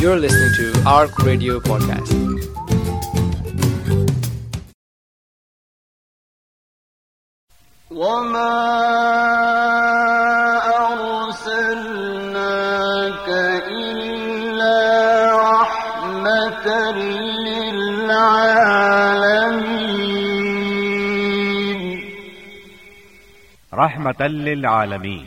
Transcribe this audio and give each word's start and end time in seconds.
You're 0.00 0.16
listening 0.18 0.52
to 0.56 0.82
ARC 0.86 1.18
Radio 1.20 1.58
Podcast. 1.58 2.12
وما 7.90 8.52
أرسلناك 11.96 13.28
إلا 13.68 14.78
رحمة 15.36 16.66
للعالمين 20.66 22.00
رحمت 23.72 24.22
للعالمین 24.22 25.24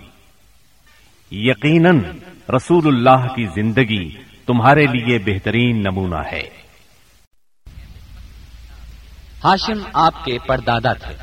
یقیناً 1.31 1.93
رسول 2.53 2.87
اللہ 2.87 3.27
کی 3.35 3.45
زندگی 3.55 4.05
تمہارے 4.49 4.85
لیے 4.85 5.19
بہترین 5.19 5.81
نمونہ 5.81 6.15
ہے۔ 6.31 6.49
ہاشم 9.43 9.81
آپ 9.93 10.25
کے 10.25 10.37
پردادا 10.47 10.93
تھے۔ 10.93 11.15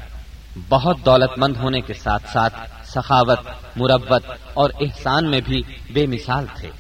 بہت 0.69 0.97
دولت 1.05 1.39
مند 1.39 1.57
ہونے 1.57 1.81
کے 1.81 1.93
ساتھ 1.95 2.31
ساتھ 2.33 2.55
سخاوت 2.84 3.39
مربت 3.77 4.23
اور 4.55 4.70
احسان 4.81 5.31
میں 5.31 5.41
بھی 5.41 5.62
بے 5.93 6.07
مثال 6.07 6.47
تھے۔ 6.55 6.70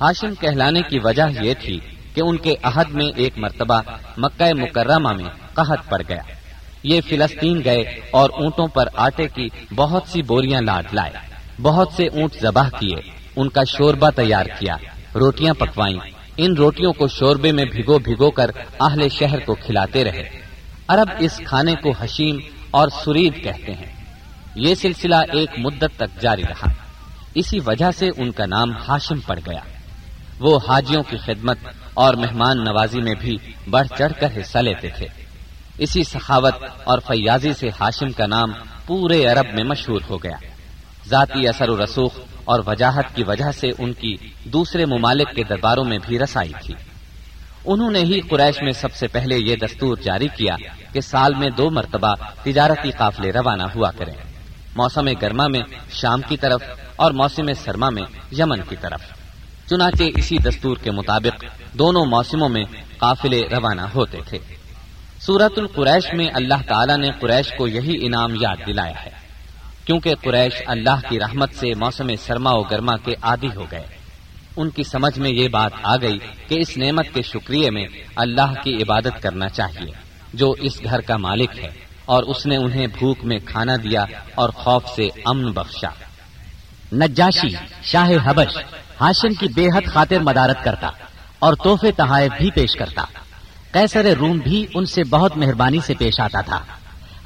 ہاشم 0.00 0.34
کہلانے 0.40 0.82
کی 0.82 0.98
وجہ 0.98 1.22
یہ 1.42 1.54
تھی 1.60 1.80
کہ 2.14 2.20
ان 2.20 2.36
کے 2.36 2.54
عہد 2.62 2.90
میں 2.90 3.08
ایک 3.16 3.38
مرتبہ 3.38 3.82
مکہ 4.16 4.54
مکرمہ 4.54 5.12
میں 5.12 5.28
قحط 5.54 5.88
پڑ 5.88 6.02
گیا۔ 6.08 6.22
یہ 6.82 7.00
فلسطین 7.08 7.60
گئے 7.64 7.80
اور 8.10 8.30
اونٹوں 8.30 8.66
پر 8.66 8.88
آٹے 8.96 9.28
کی 9.28 9.48
بہت 9.76 10.02
سی 10.06 10.22
بوریاں 10.22 10.60
لاٹ 10.60 10.94
لائے۔ 10.94 11.12
بہت 11.62 11.88
سے 11.92 12.06
اونٹ 12.06 12.34
ذبح 12.42 12.68
کیے۔ 12.68 13.10
ان 13.36 13.48
کا 13.48 13.64
شوربہ 13.64 14.10
تیار 14.10 14.46
کیا۔ 14.46 14.76
روٹیاں 15.16 15.54
پکوائیں۔ 15.54 15.98
ان 16.36 16.56
روٹیوں 16.56 16.92
کو 16.92 17.08
شوربے 17.08 17.52
میں 17.52 17.64
بھگو 17.64 17.98
بھگو 17.98 18.30
کر 18.30 18.50
اہل 18.80 19.08
شہر 19.08 19.38
کو 19.40 19.54
کھلاتے 19.54 20.04
رہے۔ 20.04 20.28
عرب 20.88 21.08
اس 21.18 21.40
کھانے 21.46 21.74
کو 21.74 21.92
حشیم 22.00 22.36
اور 22.70 22.88
سرید 23.04 23.44
کہتے 23.44 23.72
ہیں۔ 23.72 23.92
یہ 24.56 24.74
سلسلہ 24.74 25.14
ایک 25.14 25.50
مدت 25.58 25.96
تک 25.96 26.22
جاری 26.22 26.42
رہا۔ 26.42 26.68
اسی 27.34 27.58
وجہ 27.66 27.90
سے 27.90 28.08
ان 28.16 28.30
کا 28.30 28.46
نام 28.46 28.70
ہاشم 28.88 29.20
پڑ 29.20 29.38
گیا۔ 29.46 29.60
وہ 30.38 30.58
حاجیوں 30.68 31.02
کی 31.02 31.16
خدمت 31.16 31.58
اور 31.94 32.14
مہمان 32.14 32.64
نوازی 32.64 33.00
میں 33.00 33.14
بھی 33.20 33.36
بڑھ 33.70 33.88
چڑھ 33.98 34.12
کر 34.20 34.28
حصہ 34.40 34.58
لیتے 34.58 34.88
تھے۔ 34.88 35.06
اسی 35.78 36.02
سخاوت 36.04 36.54
اور 36.84 36.98
فیاضی 36.98 37.52
سے 37.52 37.68
ہاشم 37.80 38.12
کا 38.12 38.26
نام 38.26 38.52
پورے 38.86 39.24
عرب 39.26 39.54
میں 39.54 39.64
مشہور 39.64 40.00
ہو 40.10 40.22
گیا۔ 40.22 40.36
ذاتی 41.08 41.48
اثر 41.48 41.68
و 41.68 41.84
رسوخ 41.84 42.18
اور 42.46 42.60
وجاہت 42.66 43.04
کی 43.14 43.22
وجہ 43.24 43.52
سے 43.52 43.70
ان 43.78 43.92
کی 43.92 44.16
دوسرے 44.44 44.84
ممالک 44.84 45.34
کے 45.34 45.42
درباروں 45.44 45.84
میں 45.84 45.98
بھی 46.06 46.18
رسائی 46.18 46.52
تھی۔ 46.64 46.74
انہوں 47.64 47.90
نے 47.90 47.98
ہی 47.98 48.20
قریش 48.20 48.62
میں 48.62 48.72
سب 48.72 48.94
سے 48.94 49.08
پہلے 49.08 49.38
یہ 49.38 49.56
دستور 49.56 49.96
جاری 49.96 50.28
کیا 50.36 50.56
کہ 50.92 51.00
سال 51.00 51.34
میں 51.34 51.50
دو 51.50 51.70
مرتبہ 51.70 52.14
تجارتی 52.44 52.90
قافلے 52.90 53.32
روانہ 53.32 53.62
ہوا 53.62 53.90
کریں۔ 53.90 54.14
موسم 54.76 55.08
گرما 55.22 55.46
میں 55.46 55.62
شام 55.92 56.20
کی 56.28 56.36
طرف 56.36 56.62
اور 56.96 57.10
موسم 57.10 57.52
سرما 57.64 57.90
میں 57.90 58.02
یمن 58.38 58.60
کی 58.68 58.76
طرف۔ 58.80 59.00
چنانچہ 59.70 60.02
اسی 60.16 60.38
دستور 60.38 60.76
کے 60.82 60.90
مطابق 60.90 61.44
دونوں 61.78 62.06
موسموں 62.06 62.48
میں 62.48 62.64
قافلے 62.98 63.40
روانہ 63.40 63.80
ہوتے 63.80 64.18
تھے۔ 64.28 64.38
سورت 65.20 65.58
القریش 65.58 66.14
میں 66.14 66.26
اللہ 66.34 66.68
تعالیٰ 66.68 66.96
نے 66.96 67.10
قریش 67.20 67.52
کو 67.58 67.68
یہی 67.68 68.06
انعام 68.06 68.34
یاد 68.40 68.56
دلایا 68.66 69.04
ہے۔ 69.04 69.25
کیونکہ 69.86 70.14
قریش 70.14 70.52
اللہ 70.66 71.08
کی 71.08 71.20
رحمت 71.20 71.54
سے 71.54 71.74
موسم 71.74 72.10
سرما 72.26 72.50
و 72.50 72.62
گرما 72.62 72.96
کے 72.96 73.14
عادی 73.22 73.48
ہو 73.56 73.66
گئے۔ 73.70 73.84
ان 74.56 74.70
کی 74.70 74.82
سمجھ 74.82 75.18
میں 75.18 75.30
یہ 75.30 75.48
بات 75.48 75.72
آ 75.82 75.96
گئی 75.96 76.18
کہ 76.48 76.54
اس 76.58 76.76
نعمت 76.76 77.06
کے 77.14 77.22
شکریہ 77.22 77.70
میں 77.70 77.86
اللہ 78.16 78.54
کی 78.62 78.82
عبادت 78.82 79.22
کرنا 79.22 79.48
چاہیے، 79.48 79.92
جو 80.34 80.50
اس 80.50 80.84
گھر 80.84 81.00
کا 81.00 81.16
مالک 81.16 81.58
ہے، 81.58 81.68
اور 82.04 82.22
اس 82.22 82.46
نے 82.46 82.56
انہیں 82.56 82.86
بھوک 82.86 83.24
میں 83.24 83.38
کھانا 83.44 83.76
دیا 83.76 84.04
اور 84.34 84.48
خوف 84.48 84.82
سے 84.96 85.08
امن 85.24 85.52
بخشا۔ 85.52 85.88
نجاشی، 86.92 87.54
شاہ 87.82 88.10
حبش 88.24 88.56
ہاشم 89.00 89.34
کی 89.34 89.46
بے 89.54 89.66
حد 89.66 89.86
خاطر 89.86 90.18
مدارت 90.18 90.64
کرتا 90.64 90.90
اور 91.38 91.54
تحفے 91.54 91.92
تحائف 91.92 92.32
بھی 92.38 92.50
پیش 92.50 92.72
کرتا۔ 92.76 93.04
قیصر 93.72 94.14
روم 94.18 94.38
بھی 94.38 94.66
ان 94.74 94.86
سے 94.86 95.04
بہت 95.04 95.36
مہربانی 95.36 95.78
سے 95.86 95.94
پیش 95.94 96.20
آتا 96.20 96.40
تھا۔ 96.40 96.64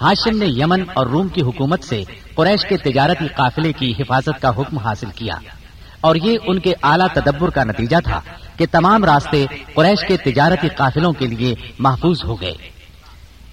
ہاشم 0.00 0.36
نے 0.36 0.46
یمن 0.46 0.82
اور 0.94 1.06
روم 1.06 1.28
کی 1.28 1.42
حکومت 1.42 1.84
سے 1.84 2.04
قریش 2.34 2.66
کے 2.68 2.76
تجارتی 2.76 3.28
قافلے 3.28 3.72
کی 3.72 3.92
حفاظت 3.98 4.42
کا 4.42 4.48
حکم 4.48 4.78
حاصل 4.78 5.06
کیا 5.14 5.34
اور 6.00 6.16
یہ 6.16 6.38
ان 6.46 6.58
کے 6.58 6.74
اعلیٰ 6.82 7.06
تدبر 7.14 7.50
کا 7.50 7.64
نتیجہ 7.64 7.96
تھا 8.04 8.20
کہ 8.56 8.66
تمام 8.70 9.04
راستے 9.04 9.46
قریش 9.74 10.06
کے 10.08 10.16
تجارتی 10.16 10.68
قافلوں 10.68 11.12
کے 11.12 11.26
لیے 11.26 11.54
محفوظ 11.78 12.24
ہو 12.24 12.40
گئے۔ 12.40 12.54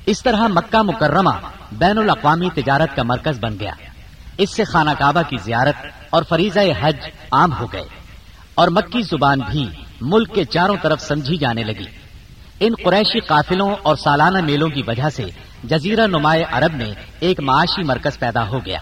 اس 0.06 0.24
طرح 0.24 0.48
مکہ 0.48 0.82
مکرمہ 0.82 1.30
بین 1.72 1.98
الاقوامی 1.98 2.50
تجارت 2.56 2.96
کا 2.96 3.04
مرکز 3.04 3.40
بن 3.40 3.56
گیا۔ 3.60 3.74
اس 4.38 4.56
سے 4.56 4.64
خانہ 4.64 4.90
کعبہ 5.00 5.22
کی 5.30 5.38
زیارت 5.44 5.86
اور 6.10 6.24
فریضہ 6.30 6.60
حج 6.82 6.96
عام 7.32 7.54
ہو 7.54 7.68
گئے 7.74 7.86
اور 8.56 8.68
مکی 8.68 9.02
زبان 9.02 9.40
بھی 9.52 9.68
ملک 10.02 10.36
کے 10.36 10.46
چاروں 10.46 10.76
طرف 10.82 11.02
سمجھی 11.02 11.38
جانے 11.38 11.64
لگی۔ 11.64 11.86
ان 12.60 12.74
قریشی 12.84 13.20
قافلوں 13.20 13.76
اور 13.84 13.96
سالانہ 13.96 14.38
میلوں 14.42 14.70
کی 14.70 14.82
وجہ 14.88 15.10
سے 15.16 15.24
جزیرہ 15.64 16.08
نمایاں 16.08 16.46
عرب 16.52 16.74
میں 16.74 16.92
ایک 17.20 17.40
معاشی 17.40 17.84
مرکز 17.84 18.20
پیدا 18.20 18.48
ہو 18.48 18.66
گیا۔ 18.66 18.80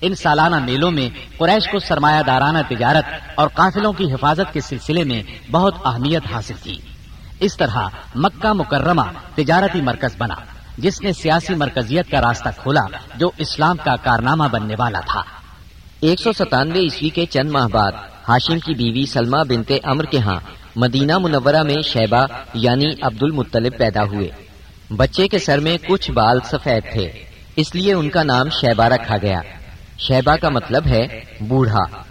ان 0.00 0.14
سالانہ 0.14 0.56
میلوں 0.56 0.90
میں 0.90 1.08
قریش 1.38 1.68
کو 1.72 1.78
سرمایہ 1.78 2.22
دارانہ 2.22 2.58
تجارت 2.68 3.04
اور 3.34 3.48
قافلوں 3.48 3.92
کی 3.92 4.12
حفاظت 4.12 4.52
کے 4.52 4.60
سلسلے 4.60 5.04
میں 5.04 5.22
بہت 5.50 5.74
اہمیت 5.84 6.22
حاصل 6.32 6.54
کی۔ 6.62 6.76
اس 7.40 7.56
طرح 7.56 7.78
مکہ 8.14 8.52
مکرمہ 8.52 9.02
تجارتی 9.34 9.80
مرکز 9.80 10.10
بنا، 10.18 10.34
جس 10.78 11.02
نے 11.02 11.12
سیاسی 11.12 11.54
مرکزیت 11.54 12.10
کا 12.10 12.20
راستہ 12.20 12.48
کھولا 12.58 12.86
جو 13.16 13.30
اسلام 13.38 13.76
کا 13.84 13.96
کارنامہ 13.96 14.44
بننے 14.50 14.74
والا 14.78 15.00
تھا۔ 15.00 15.22
ایک 16.00 16.20
سو 16.20 16.32
ستانوے 16.32 16.80
عیسوی 16.80 17.08
کے 17.08 17.26
چند 17.26 17.50
ماہ 17.50 17.68
بعد 17.68 17.92
ہاشم 18.28 18.58
کی 18.58 18.74
بیوی 18.74 19.06
سلمہ 19.06 19.44
بنتے 19.48 19.78
امر 19.82 20.04
کے 20.04 20.18
ہاں 20.18 20.40
مدینہ 20.76 21.18
منورہ 21.18 21.62
میں 21.62 21.82
شیبہ 21.82 22.26
یعنی 22.54 22.86
عبد 23.02 23.22
المطلب 23.22 23.78
پیدا 23.78 24.04
ہوئے۔ 24.04 24.43
بچے 24.90 25.28
کے 25.28 25.38
سر 25.38 25.60
میں 25.60 25.78
کچھ 25.88 26.10
بال 26.10 26.38
سفید 26.44 26.92
تھے، 26.92 27.10
اس 27.56 27.74
لیے 27.74 27.92
ان 27.92 28.10
کا 28.10 28.22
نام 28.22 28.48
شیبہ 28.48 28.84
رکھا 28.84 29.16
گیا۔ 29.22 29.40
شیبہ 29.98 30.36
کا 30.36 30.48
مطلب 30.48 30.86
ہے 30.86 31.06
بوڑھا۔ 31.40 32.02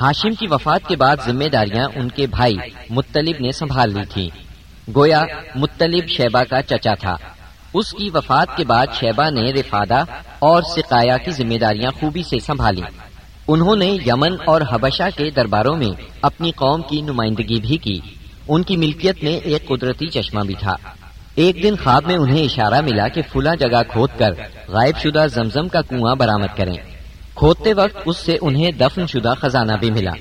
ہاشم 0.00 0.34
کی 0.34 0.46
وفات 0.50 0.88
کے 0.88 0.96
بعد 0.96 1.16
ذمہ 1.26 1.44
داریاں 1.44 1.88
ان 1.94 2.08
کے 2.08 2.26
بھائی 2.26 2.56
مطلب 2.90 3.34
نے 3.40 3.52
سنبھال 3.52 3.92
لی 3.92 4.04
تھی۔ 4.10 4.30
گویا 4.96 5.22
مطلب 5.54 6.08
شیبہ 6.08 6.42
کا 6.42 6.62
چچا 6.62 6.94
تھا۔ 6.94 7.16
اس 7.74 7.90
کی 7.90 8.10
وفات 8.14 8.56
کے 8.56 8.64
بعد 8.64 8.86
شیبہ 8.94 9.30
نے 9.30 9.52
رفادہ 9.52 10.04
اور 10.38 10.62
سقایا 10.62 11.16
کی 11.16 11.30
ذمہ 11.30 11.58
داریاں 11.58 11.90
خوبی 12.00 12.22
سے 12.22 12.38
سنبھالی۔ 12.38 12.82
انہوں 13.48 13.76
نے 13.76 13.96
یمن 14.06 14.32
اور 14.46 14.60
حبشہ 14.72 15.02
کے 15.16 15.30
درباروں 15.30 15.76
میں 15.76 16.00
اپنی 16.22 16.50
قوم 16.50 16.82
کی 16.82 17.00
نمائندگی 17.00 17.60
بھی 17.60 17.76
کی۔ 17.76 18.00
ان 18.48 18.62
کی 18.62 18.76
ملکیت 18.76 19.24
میں 19.24 19.32
ایک 19.32 19.68
قدرتی 19.68 20.06
چشمہ 20.06 20.40
بھی 20.40 20.54
تھا۔ 20.54 20.76
ایک 21.36 21.62
دن 21.62 21.74
خواب 21.84 22.06
میں 22.06 22.16
انہیں 22.16 22.44
اشارہ 22.44 22.80
ملا 22.80 23.08
کہ 23.08 23.22
فلاں 23.32 23.56
جگہ 23.56 23.82
کھود 23.88 24.10
کر 24.18 24.30
غائب 24.68 24.98
شدہ 24.98 25.26
زمزم 25.34 25.68
کا 25.68 25.80
کنواں 25.80 26.14
برامد 26.14 26.56
کریں۔ 26.56 26.74
کھودتے 27.34 27.72
وقت 27.72 27.96
اس 28.06 28.16
سے 28.16 28.38
انہیں 28.40 28.72
دفن 28.72 29.06
شدہ 29.06 29.34
خزانہ 29.40 29.72
بھی 29.72 29.90
ملا، 29.90 30.12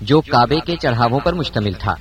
جو 0.00 0.20
کعبے 0.20 0.60
کے 0.60 0.76
چڑھاووں 0.76 1.20
پر 1.20 1.32
مشتمل 1.32 1.72
تھا۔ 1.72 1.94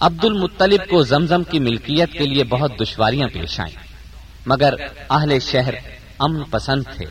عبد 0.00 0.24
المطلب 0.24 0.88
کو 0.90 1.02
زمزم 1.02 1.42
کی 1.44 1.58
ملکیت 1.58 2.12
کے 2.12 2.26
لیے 2.26 2.44
بہت 2.44 2.72
دشواریاں 2.80 3.28
پیش 3.28 3.60
آئیں، 3.60 3.74
مگر 4.46 4.74
اہل 5.10 5.38
شہر 5.38 5.74
امن 6.18 6.44
پسند 6.44 6.82
تھے۔ 6.96 7.06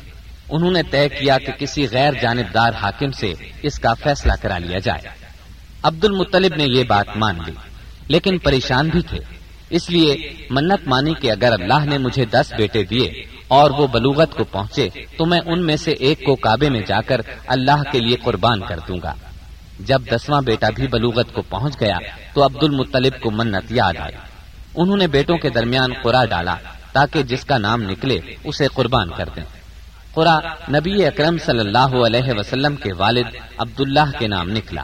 انہوں 0.50 0.72
نے 0.72 0.84
طے 0.84 1.09
کیا 1.09 1.38
کہ 1.38 1.52
کسی 1.52 1.88
غیر 1.92 2.14
جانبدار 2.22 2.72
حاکم 2.81 3.12
سے 3.12 3.34
اس 3.62 3.80
کا 3.80 3.94
فیصلہ 3.94 4.34
کرا 4.42 4.57
لیا 4.57 4.80
جائے۔ 4.80 5.01
عبد 5.84 6.06
المطلب 6.06 6.56
نے 6.56 6.63
یہ 6.63 6.84
بات 6.84 7.18
مان 7.18 7.38
لی، 7.45 7.54
لیکن 8.07 8.38
پریشان 8.38 8.89
بھی 8.89 9.01
تھے۔ 9.01 9.37
اس 9.69 9.90
لیے 9.90 10.34
منت 10.50 10.88
مانی 10.88 11.14
کہ 11.14 11.31
اگر 11.31 11.52
اللہ 11.52 11.86
نے 11.86 11.98
مجھے 11.98 12.25
دس 12.25 12.54
بیٹے 12.58 12.84
دیے 12.84 13.25
اور 13.48 13.72
وہ 13.72 13.88
بلوغت 13.88 14.34
کو 14.34 14.44
پہنچے 14.44 14.90
تو 15.18 15.25
میں 15.25 15.40
ان 15.46 15.66
میں 15.66 15.75
سے 15.75 15.92
ایک 15.92 16.25
کو 16.25 16.36
کعبے 16.36 16.69
میں 16.69 16.81
جا 16.81 17.02
کر 17.02 17.22
اللہ 17.48 17.84
کے 17.92 18.00
لیے 18.00 18.16
قربان 18.16 18.60
کر 18.60 18.80
دوں 18.88 18.98
گا۔ 19.04 19.14
جب 19.80 20.02
دسواں 20.12 20.42
بیٹا 20.42 20.69
بھی 20.69 20.88
بلوغت 20.88 21.34
کو 21.34 21.42
پہنچ 21.42 21.80
گیا 21.80 21.98
تو 22.34 22.46
عبد 22.46 22.64
المطلب 22.64 23.22
کو 23.22 23.31
منت 23.31 23.72
یاد 23.72 23.94
آئی۔ 24.00 24.16
انہوں 24.75 24.98
نے 24.98 25.08
بیٹوں 25.08 25.38
کے 25.38 25.50
درمیان 25.50 25.94
قرا 26.04 26.25
ڈالا 26.25 26.56
تاکہ 26.92 27.24
جس 27.24 27.46
کا 27.46 27.58
نام 27.58 27.81
نکلے 27.81 28.20
اسے 28.44 28.68
قربان 28.74 29.10
کر 29.10 29.30
دیں۔ 29.36 29.44
قرا 30.13 30.40
نبی 30.70 31.06
اکرم 31.06 31.38
صلی 31.38 31.60
اللہ 31.60 32.06
علیہ 32.06 32.34
وسلم 32.38 32.75
کے 32.75 32.94
والد 32.94 33.25
عبداللہ 33.58 34.20
کے 34.20 34.28
نام 34.28 34.50
نکلا۔ 34.50 34.84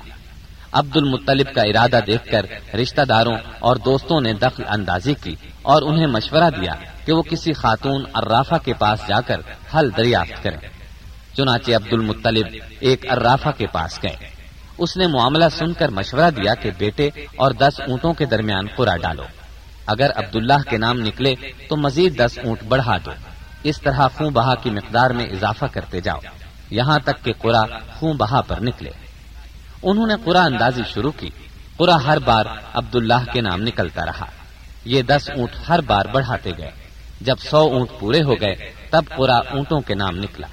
عبد 0.73 0.97
المطلب 0.97 1.55
کا 1.55 1.61
ارادہ 1.61 1.99
دیکھ 2.07 2.31
کر 2.31 2.45
رشتہ 2.75 3.01
داروں 3.01 3.35
اور 3.59 3.75
دوستوں 3.75 4.21
نے 4.21 4.33
دخل 4.33 4.63
اندازی 4.69 5.13
کی 5.23 5.35
اور 5.61 5.81
انہیں 5.81 6.07
مشورہ 6.07 6.49
دیا 6.61 6.73
کہ 7.05 7.13
وہ 7.13 7.21
کسی 7.21 7.53
خاتون 7.53 8.05
ارافہ 8.15 8.55
کے 8.65 8.73
پاس 8.73 8.99
جا 9.07 9.21
کر 9.21 9.41
حل 9.75 9.89
دریافت 9.97 10.43
کریں۔ 10.43 10.67
چنانچہ 11.37 11.71
عبد 11.71 11.93
المطلب 11.93 12.45
ایک 12.79 13.11
ارافہ 13.11 13.49
کے 13.57 13.67
پاس 13.67 14.03
گئے۔ 14.03 14.15
اس 14.77 14.97
نے 14.97 15.07
معاملہ 15.07 15.45
سن 15.51 15.73
کر 15.73 15.89
مشورہ 15.89 16.29
دیا 16.29 16.53
کہ 16.53 16.71
بیٹے 16.77 17.09
اور 17.35 17.51
دس 17.51 17.81
اونٹوں 17.87 18.13
کے 18.13 18.25
درمیان 18.25 18.67
قرا 18.75 18.97
ڈالو۔ 18.97 19.23
اگر 19.85 20.11
عبداللہ 20.15 20.69
کے 20.69 20.77
نام 20.77 20.99
نکلے 20.99 21.35
تو 21.69 21.75
مزید 21.75 22.19
دس 22.19 22.39
اونٹ 22.43 22.63
بڑھا 22.63 22.97
دو۔ 23.05 23.11
اس 23.63 23.81
طرح 23.81 24.07
خون 24.07 24.33
بہا 24.33 24.55
کی 24.55 24.69
مقدار 24.69 25.09
میں 25.09 25.25
اضافہ 25.25 25.65
کرتے 25.65 26.01
جاؤ۔ 26.01 26.19
یہاں 26.69 26.99
تک 26.99 27.25
کہ 27.25 27.33
قرا 27.33 27.63
خون 27.99 28.17
بہا 28.17 28.41
پر 28.41 28.61
نکلے۔ 28.61 28.89
انہوں 29.83 30.07
نے 30.07 30.13
قرا 30.23 30.43
اندازی 30.43 30.81
شروع 30.93 31.11
کی۔ 31.11 31.29
قرا 31.77 32.03
ہر 32.03 32.19
بار 32.19 32.45
عبداللہ 32.73 33.31
کے 33.33 33.41
نام 33.41 33.61
نکلتا 33.61 34.05
رہا۔ 34.05 34.25
یہ 34.85 35.01
دس 35.01 35.29
اونٹ 35.37 35.69
ہر 35.69 35.81
بار 35.81 36.05
بڑھاتے 36.05 36.51
گئے۔ 36.57 36.71
جب 37.21 37.35
سو 37.39 37.57
اونٹ 37.57 37.99
پورے 37.99 38.23
ہو 38.23 38.33
گئے، 38.41 38.55
تب 38.89 39.03
قرا 39.17 39.35
اونٹوں 39.35 39.81
کے 39.81 39.95
نام 39.95 40.17
نکلا۔ 40.17 40.47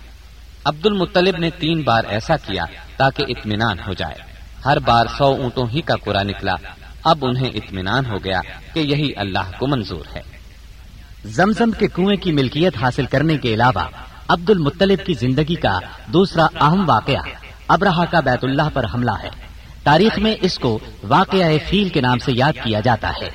عبد 0.64 0.86
المطلب 0.86 1.36
نے 1.36 1.50
تین 1.50 1.82
بار 1.82 2.04
ایسا 2.04 2.36
کیا 2.36 2.64
تاکہ 2.96 3.24
اطمینان 3.28 3.78
ہو 3.78 3.92
جائے۔ 3.92 4.14
ہر 4.64 4.78
بار 4.78 5.06
سو 5.18 5.24
اونٹوں 5.24 5.66
ہی 5.72 5.80
کا 5.80 5.94
قرا 5.96 6.22
نکلا۔ 6.22 6.54
اب 7.04 7.18
انہیں 7.22 7.50
اطمینان 7.54 8.06
ہو 8.06 8.24
گیا 8.24 8.40
کہ 8.74 8.80
یہی 8.80 9.12
اللہ 9.16 9.50
کو 9.58 9.66
منظور 9.66 10.16
ہے۔ 10.16 10.22
زمزم 11.24 11.70
کے 11.70 11.86
کنویں 11.86 12.16
کی 12.16 12.32
ملکیت 12.32 12.76
حاصل 12.76 13.06
کرنے 13.06 13.38
کے 13.38 13.54
علاوہ 13.54 13.88
عبد 14.28 14.50
المطلب 14.50 15.06
کی 15.06 15.14
زندگی 15.14 15.54
کا 15.54 15.78
دوسرا 16.06 16.46
اہم 16.60 16.88
واقعہ 16.88 17.49
ابراہ 17.70 18.04
کا 18.10 18.20
بیت 18.20 18.44
اللہ 18.44 18.62
پر 18.72 18.84
حملہ 18.94 19.10
ہے۔ 19.22 19.28
تاریخ 19.84 20.18
میں 20.18 20.36
اس 20.40 20.58
کو 20.58 20.78
واقعہ 21.02 21.46
فیل 21.68 21.88
کے 21.88 22.00
نام 22.00 22.18
سے 22.18 22.32
یاد 22.32 22.52
کیا 22.64 22.80
جاتا 22.80 23.10
ہے۔ 23.10 23.30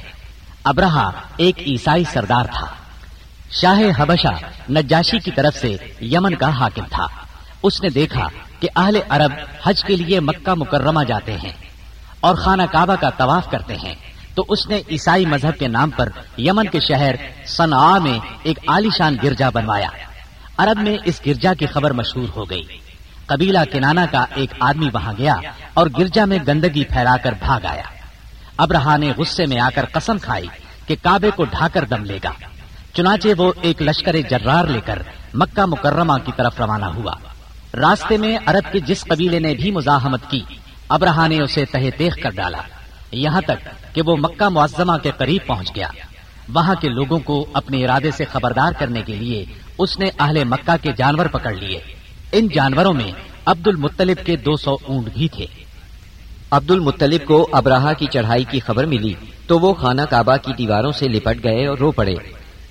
ابراہ 0.63 1.11
ایک 1.37 1.59
عیسائی 1.59 2.03
سردار 2.03 2.45
تھا۔ 2.45 2.67
شاہ 3.51 4.01
حبشہ 4.01 4.71
نجاشی 4.71 5.19
کی 5.19 5.31
طرف 5.31 5.55
سے 5.55 5.75
یمن 6.01 6.35
کا 6.35 6.49
حاکم 6.49 6.83
تھا۔ 6.91 7.07
اس 7.63 7.81
نے 7.81 7.89
دیکھا 7.89 8.27
کہ 8.59 8.69
اہل 8.75 8.97
عرب 9.09 9.31
حج 9.63 9.83
کے 9.83 9.95
لیے 9.95 10.19
مکہ 10.19 10.53
مکرمہ 10.53 11.03
جاتے 11.03 11.33
ہیں 11.33 11.53
اور 12.19 12.35
خانہ 12.35 12.63
کعبہ 12.71 12.95
کا 12.95 13.09
طواف 13.09 13.51
کرتے 13.51 13.75
ہیں۔ 13.75 13.95
تو 14.35 14.45
اس 14.49 14.67
نے 14.67 14.81
عیسائی 14.91 15.25
مذہب 15.25 15.59
کے 15.59 15.67
نام 15.67 15.89
پر 15.89 16.09
یمن 16.37 16.67
کے 16.67 16.79
شہر 16.79 17.15
صنعا 17.45 17.99
میں 17.99 18.19
ایک 18.43 18.59
عالیشان 18.67 19.17
گرجا 19.23 19.49
بنوایا۔ 19.49 19.89
عرب 20.57 20.79
میں 20.79 20.97
اس 21.05 21.21
گرجا 21.25 21.53
کی 21.53 21.65
خبر 21.65 21.91
مشہور 21.91 22.27
ہو 22.35 22.49
گئی۔ 22.49 22.63
قبیلہ 23.27 23.59
کنانا 23.71 24.05
کا 24.11 24.25
ایک 24.35 24.53
آدمی 24.59 24.89
وہاں 24.93 25.13
گیا 25.17 25.35
اور 25.73 25.87
گرجا 25.97 26.25
میں 26.25 26.37
گندگی 26.47 26.83
پھیلا 26.83 27.17
کر 27.17 27.31
بھاگ 27.39 27.65
آیا۔ 27.65 27.83
ابرہا 28.57 28.97
نے 28.97 29.11
غصے 29.17 29.45
میں 29.45 29.59
آ 29.59 29.69
کر 29.75 29.85
قسم 29.91 30.17
کھائی 30.17 30.47
کہ 30.87 30.95
کعبے 31.03 31.29
کو 31.35 31.43
ڈھا 31.43 31.67
کر 31.73 31.85
دم 31.85 32.03
لے 32.03 32.19
گا۔ 32.23 32.31
چنانچہ 32.93 33.27
وہ 33.37 33.53
ایک 33.61 33.81
لشکر 33.81 34.15
جرار 34.29 34.65
لے 34.65 34.79
کر 34.85 35.01
مکہ 35.33 35.65
مکرمہ 35.65 36.13
کی 36.25 36.31
طرف 36.37 36.61
روانہ 36.61 36.85
ہوا۔ 36.85 37.13
راستے 37.73 38.17
میں 38.17 38.37
عرب 38.45 38.73
کے 38.73 38.79
جس 38.79 39.01
قبیلے 39.01 39.39
نے 39.39 39.53
بھی 39.53 39.71
مزاحمت 39.71 40.29
کی 40.29 40.41
ابراہ 40.89 41.27
نے 41.27 41.41
اسے 41.41 41.65
تہ 41.65 41.77
تیخ 41.97 42.17
کر 42.23 42.29
ڈالا۔ 42.29 42.61
یہاں 43.11 43.41
تک 43.41 43.95
کہ 43.95 44.01
وہ 44.01 44.15
مکہ 44.17 44.49
معظمہ 44.49 44.97
کے 44.97 45.11
قریب 45.17 45.47
پہنچ 45.47 45.75
گیا۔ 45.75 45.89
وہاں 46.53 46.75
کے 46.75 46.89
لوگوں 46.89 47.19
کو 47.19 47.45
اپنے 47.53 47.83
ارادے 47.83 48.11
سے 48.11 48.25
خبردار 48.25 48.71
کرنے 48.79 49.01
کے 49.01 49.15
لیے 49.15 49.45
اس 49.77 49.99
نے 49.99 50.09
اہل 50.19 50.43
مکہ 50.43 50.83
کے 50.83 50.91
جانور 50.97 51.25
پکڑ 51.25 51.53
لیے۔ 51.53 51.79
ان 52.37 52.47
جانوروں 52.47 52.93
میں 52.93 53.11
عبد 53.45 53.67
المطلب 53.67 54.25
کے 54.25 54.35
دو 54.35 54.55
سو 54.55 54.75
اونٹ 54.85 55.09
بھی 55.13 55.27
تھے۔ 55.27 55.45
عبد 56.51 56.71
المطلب 56.71 57.25
کو 57.25 57.47
ابراہ 57.51 57.93
کی 57.93 58.05
چڑھائی 58.11 58.43
کی 58.43 58.59
خبر 58.59 58.85
ملی 58.85 59.13
تو 59.47 59.59
وہ 59.59 59.73
خانہ 59.73 60.01
کعبہ 60.09 60.35
کی 60.35 60.53
دیواروں 60.53 60.91
سے 60.91 61.07
لپٹ 61.07 61.43
گئے 61.43 61.67
اور 61.67 61.77
رو 61.77 61.91
پڑے۔ 61.91 62.15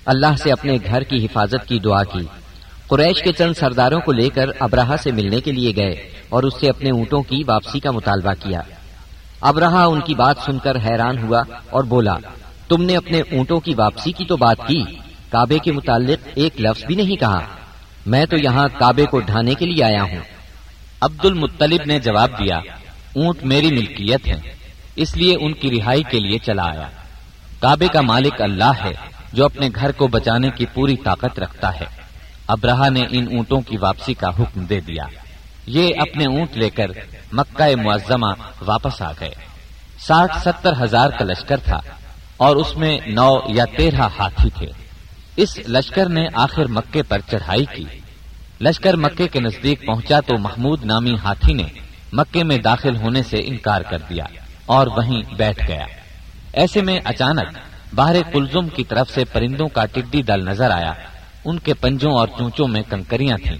اللہ 0.05 0.37
سے 0.43 0.53
اپنے 0.53 0.79
گھر 0.87 1.03
کی 1.03 1.25
حفاظت 1.25 1.69
کی 1.69 1.79
دعا 1.79 2.05
کی۔ 2.05 2.21
قریش 2.87 3.23
کے 3.23 3.33
چند 3.33 3.53
سرداروں 3.55 4.01
کو 4.01 4.13
لے 4.13 4.29
کر 4.29 4.47
ابراہ 4.61 4.91
سے 5.03 5.13
ملنے 5.13 5.41
کے 5.41 5.53
لیے 5.53 5.73
گئے 5.77 6.09
اور 6.29 6.43
اس 6.43 6.53
سے 6.61 6.69
اپنے 6.69 6.91
اونٹوں 6.91 7.23
کی 7.23 7.43
واپسی 7.47 7.81
کا 7.81 7.91
مطالبہ 7.91 8.33
کیا۔ 8.41 8.61
ابراہ 9.41 9.75
ان 9.75 10.01
کی 10.01 10.15
بات 10.15 10.37
سن 10.47 10.59
کر 10.59 10.77
حیران 10.77 11.19
ہوا 11.19 11.43
اور 11.71 11.85
بولا، 11.85 12.15
تم 12.69 12.83
نے 12.83 12.97
اپنے 12.97 13.21
اونٹوں 13.21 13.61
کی 13.61 13.75
واپسی 13.75 14.13
کی 14.13 14.25
تو 14.25 14.37
بات 14.37 14.57
کی۔ 14.67 14.85
کعبے 15.31 15.59
کے 15.59 15.73
متعلق 15.73 16.29
ایک 16.35 16.61
لفظ 16.61 16.85
بھی 16.85 16.95
نہیں 16.95 17.17
کہا۔ 17.17 17.41
میں 18.07 18.27
تو 18.27 18.37
یہاں 18.37 18.69
کعبے 18.79 19.07
کو 19.07 19.21
ڈھانے 19.21 19.55
کے 19.55 19.67
لیے 19.67 19.85
آیا 19.85 20.03
ہوں۔ 20.03 20.21
عبد 21.01 21.25
المطلب 21.25 21.81
نے 21.87 21.99
جواب 21.99 22.31
دیا، 22.31 22.57
اونٹ 23.15 23.43
میری 23.43 23.69
ملکیت 23.69 24.27
ہے، 24.27 24.41
اس 24.97 25.17
لیے 25.17 25.37
ان 25.41 25.53
کی 25.53 25.81
رہائی 25.81 26.03
کے 26.03 26.21
لیے 26.21 26.39
چلا 26.39 26.65
آیا۔ 26.65 26.89
کعبے 27.61 27.89
کا 27.89 28.01
مالک 28.01 28.43
اللہ 28.43 28.73
ہے، 28.85 28.93
جو 29.33 29.45
اپنے 29.45 29.69
گھر 29.75 29.93
کو 29.93 30.07
بچانے 30.07 30.51
کی 30.51 30.67
پوری 30.67 30.97
طاقت 30.97 31.39
رکھتا 31.39 31.81
ہے۔ 31.81 31.85
ابراہ 32.47 32.89
نے 32.89 33.01
ان 33.11 33.27
اونٹوں 33.31 33.61
کی 33.61 33.77
واپسی 33.77 34.15
کا 34.15 34.29
حکم 34.29 34.65
دے 34.65 34.81
دیا۔ 34.81 35.05
یہ 35.67 35.91
اپنے 35.99 36.25
اونٹ 36.25 36.57
لے 36.57 36.71
کر 36.71 36.87
مکہ 37.33 37.77
معظمہ 37.77 38.27
واپس 38.67 39.03
آ 39.03 39.13
گئے۔ 39.21 39.35
ساٹھ 39.99 40.39
ستر 40.45 40.73
ہزار 40.83 41.11
کا 41.11 41.25
لشکر 41.25 41.57
تھا 41.57 41.81
اور 42.37 42.57
اس 42.57 42.77
میں 42.77 42.99
نو 43.07 43.39
یا 43.49 43.65
تیرہ 43.65 44.09
ہاتھی 44.19 44.51
تھے۔ 44.51 44.84
اس 45.37 45.59
لشکر 45.69 46.09
نے 46.09 46.27
آخر 46.35 46.65
مکے 46.67 47.03
پر 47.03 47.19
چڑھائی 47.31 47.65
کی۔ 47.65 47.85
لشکر 48.61 48.97
مکے 48.97 49.29
کے 49.29 49.41
نزدیک 49.41 49.87
پہنچا 49.87 50.21
تو 50.21 50.39
محمود 50.39 50.85
نامی 50.85 51.15
ہاتھی 51.25 51.53
نے 51.53 51.63
مکے 52.13 52.45
میں 52.45 52.59
داخل 52.59 52.97
ہونے 52.97 53.23
سے 53.23 53.37
انکار 53.45 53.81
کر 53.81 53.99
دیا 53.99 54.25
اور 54.67 54.87
وہیں 54.87 55.23
بیٹھ 55.35 55.69
گیا۔ 55.69 55.87
ایسے 56.53 56.83
میں 56.83 57.01
اچانک 57.05 57.59
باہر 57.95 58.17
کلزم 58.33 58.69
کی 58.69 58.85
طرف 58.85 59.11
سے 59.11 59.25
پرندوں 59.25 59.69
کا 59.69 59.85
ٹڈی 59.85 60.23
دل 60.23 60.45
نظر 60.47 60.71
آیا۔ 60.71 60.93
ان 61.45 61.59
کے 61.59 61.75
پنجوں 61.75 62.13
اور 62.13 62.29
چونچوں 62.29 62.69
میں 62.69 62.83
کنکریاں 62.91 63.37
تھیں۔ 63.37 63.59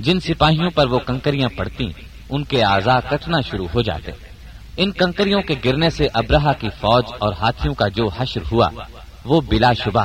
جن 0.00 0.20
سپاہیوں 0.20 0.70
پر 0.70 0.86
وہ 0.86 0.98
کنکریاں 0.98 1.48
پڑتی 1.48 1.86
ان 2.30 2.44
کے 2.44 2.64
آزاد 2.64 3.02
کٹنا 3.10 3.40
شروع 3.40 3.66
ہو 3.74 3.82
جاتے۔ 3.82 4.12
ان 4.76 4.90
کنکریوں 4.90 5.42
کے 5.42 5.54
گرنے 5.64 5.90
سے 5.90 6.08
ابراہ 6.14 6.52
کی 6.60 6.68
فوج 6.80 7.04
اور 7.18 7.32
ہاتھیوں 7.32 7.74
کا 7.74 7.88
جو 7.88 8.08
حشر 8.08 8.40
ہوا، 8.52 8.68
وہ 9.24 9.40
بلا 9.40 9.72
شبہ 9.72 10.04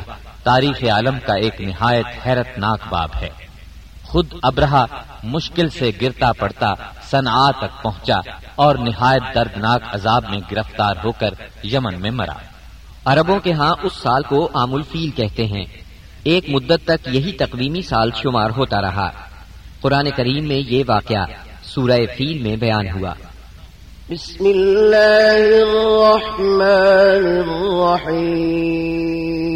تاریخ 0.50 0.84
عالم 0.84 1.18
کا 1.26 1.34
ایک 1.34 1.62
نہایت 1.62 2.06
حیرت 2.26 2.58
ناک 2.58 2.80
باب 2.90 3.10
ہے۔ 3.22 3.30
خود 4.04 4.26
ابراہ 4.44 4.86
مشکل 5.24 5.70
سے 5.70 5.92
گرتا 6.02 6.32
پڑتا 6.32 6.74
سنا 7.12 7.52
تک 7.52 7.84
پہنچا 7.84 8.20
اور 8.56 8.76
نہایت 8.76 9.36
دردناک 9.36 9.82
عذاب 9.92 10.24
میں 10.30 10.40
گرفتار 10.52 10.96
ہو 11.04 11.12
کر 11.12 11.30
یمن 11.64 12.02
میں 12.02 12.12
مرا۔ 12.12 12.34
عربوں 13.06 13.40
کے 13.40 13.52
ہاں 13.52 13.76
اس 13.84 13.94
سال 13.94 14.24
کو 14.24 14.50
عام 14.54 14.74
الفیل 14.74 15.10
کہتے 15.10 15.46
ہیں۔ 15.46 15.66
ایک 16.24 16.50
مدت 16.50 16.88
تک 16.88 17.08
یہی 17.08 17.32
تقویمی 17.32 17.82
سال 17.82 18.12
شمار 18.16 18.50
ہوتا 18.50 18.82
رہا۔ 18.82 19.12
قرآن 19.82 20.08
کریم 20.16 20.48
میں 20.48 20.62
یہ 20.68 20.84
واقعہ 20.88 21.26
سورہ 21.64 22.00
فیل 22.18 22.42
میں 22.42 22.56
بیان 22.56 22.90
ہوا۔ 22.90 23.14
بسم 24.10 24.46
اللہ 24.46 25.36
الرحمن 25.58 26.62
الرحیم۔ 27.56 29.49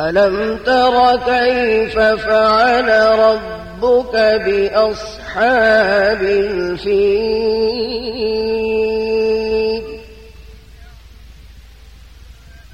ألم 0.00 0.58
تر 0.66 1.16
كيف 1.16 1.98
فعل 1.98 2.88
ربك 3.18 4.14
بأصحاب 4.44 6.22
الفيل؟ 6.22 7.46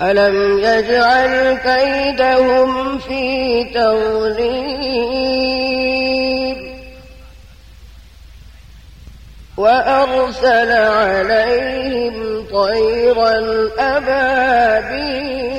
ألم 0.03 0.59
يجعل 0.59 1.55
كيدهم 1.55 2.99
في 2.99 3.65
توليد 3.65 5.03
وأرسل 9.57 10.73
عليهم 10.73 12.47
طيرا 12.53 13.69
أبابيل 13.79 15.52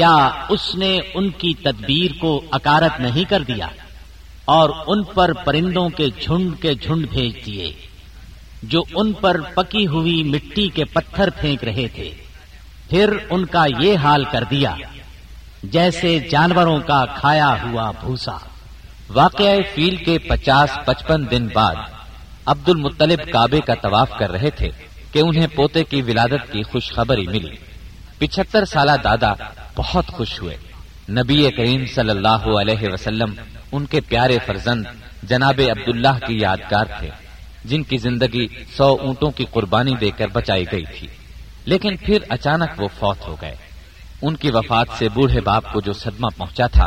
کیا 0.00 0.44
اس 0.48 0.74
نے 0.74 0.98
ان 1.14 1.30
کی 1.30 1.54
تدبیر 1.54 2.10
کو 2.18 2.40
اکارت 2.50 3.00
نہیں 3.00 3.30
کر 3.30 3.42
دیا 3.42 3.66
اور 4.44 4.70
ان 4.86 5.02
پر 5.02 5.32
پرندوں 5.32 5.88
کے 5.88 6.06
جھنڈ 6.20 6.62
کے 6.62 6.74
جھنڈ 6.74 7.06
بھیج 7.10 7.46
دیے، 7.46 7.72
جو 8.62 8.82
ان 8.94 9.12
پر 9.12 9.40
پکی 9.40 9.86
ہوئی 9.86 10.22
مٹی 10.22 10.68
کے 10.68 10.84
پتھر 10.84 11.30
پھینک 11.30 11.64
رہے 11.64 11.88
تھے۔ 11.88 12.10
پھر 12.90 13.16
ان 13.30 13.44
کا 13.44 13.64
یہ 13.78 13.96
حال 13.96 14.24
کر 14.24 14.44
دیا، 14.50 14.74
جیسے 15.62 16.18
جانوروں 16.30 16.80
کا 16.80 17.04
کھایا 17.06 17.54
ہوا 17.62 17.90
بھوسا۔ 17.90 18.36
واقعہ 19.10 19.56
فیل 19.74 19.96
کے 19.96 20.18
پچاس 20.18 20.78
پچپن 20.84 21.30
دن 21.30 21.48
بعد 21.54 21.76
عبد 22.46 22.68
المطلب 22.68 23.18
کعبے 23.32 23.60
کا 23.60 23.74
طواف 23.74 24.10
کر 24.18 24.30
رہے 24.30 24.50
تھے 24.50 24.68
کہ 25.12 25.18
انہیں 25.18 25.46
پوتے 25.46 25.84
کی 25.84 26.02
ولادت 26.02 26.52
کی 26.52 26.62
خوشخبری 26.62 27.26
ملی۔ 27.26 27.69
پچہتر 28.20 28.64
سالہ 28.64 28.92
دادا 29.04 29.32
بہت 29.76 30.06
خوش 30.06 30.40
ہوئے۔ 30.42 30.56
نبی 31.10 31.50
کریم 31.50 31.86
صلی 31.86 32.10
اللہ 32.10 32.58
علیہ 32.60 32.88
وسلم 32.92 33.34
ان 33.72 33.86
کے 33.86 34.00
پیارے 34.00 34.38
فرزند 34.46 34.86
جناب 35.22 35.60
عبداللہ 35.70 36.26
کی 36.26 36.38
یادگار 36.38 36.84
تھے، 36.98 37.10
جن 37.64 37.82
کی 37.82 37.96
زندگی 37.96 38.46
سو 38.76 38.96
اونٹوں 39.00 39.30
کی 39.30 39.44
قربانی 39.50 39.94
دے 40.00 40.10
کر 40.10 40.26
بچائی 40.28 40.64
گئی 40.72 40.84
تھی۔ 40.98 41.06
لیکن 41.64 41.96
پھر 41.96 42.18
اچانک 42.28 42.82
وہ 42.82 42.88
فوت 42.98 43.28
ہو 43.28 43.36
گئے۔ 43.42 43.56
ان 44.22 44.36
کی 44.36 44.50
وفات 44.50 44.86
سے 44.98 45.08
بوڑھے 45.08 45.40
باپ 45.40 45.72
کو 45.72 45.80
جو 45.80 45.92
صدمہ 45.92 46.26
پہنچا 46.36 46.66
تھا، 46.66 46.86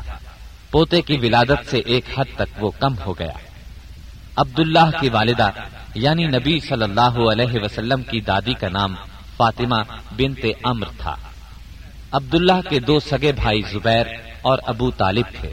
پوتے 0.72 1.02
کی 1.02 1.18
ولادت 1.18 1.70
سے 1.70 1.78
ایک 1.78 2.06
حد 2.18 2.26
تک 2.36 2.64
وہ 2.64 2.72
کم 2.80 2.94
ہو 3.06 3.14
گیا۔ 3.20 3.34
عبداللہ 4.36 5.00
کی 5.00 5.10
والدہ 5.10 5.50
یعنی 5.96 6.28
نبی 6.28 6.60
صلی 6.60 6.84
اللہ 6.84 7.32
علیہ 7.32 7.60
وسلم 7.64 8.04
کی 8.04 8.22
دادی 8.22 8.54
کا 8.54 8.70
نام 8.70 8.96
فاطمہ 9.38 9.76
بنت 10.18 10.46
امر 10.64 10.86
تھا۔ 10.98 11.16
عبداللہ 12.12 12.70
کے 12.70 12.80
دو 12.80 13.00
سگے 13.00 13.32
بھائی 13.32 13.62
زبیر 13.72 14.06
اور 14.42 14.58
ابو 14.66 14.92
طالب 14.92 15.26
تھے۔ 15.42 15.52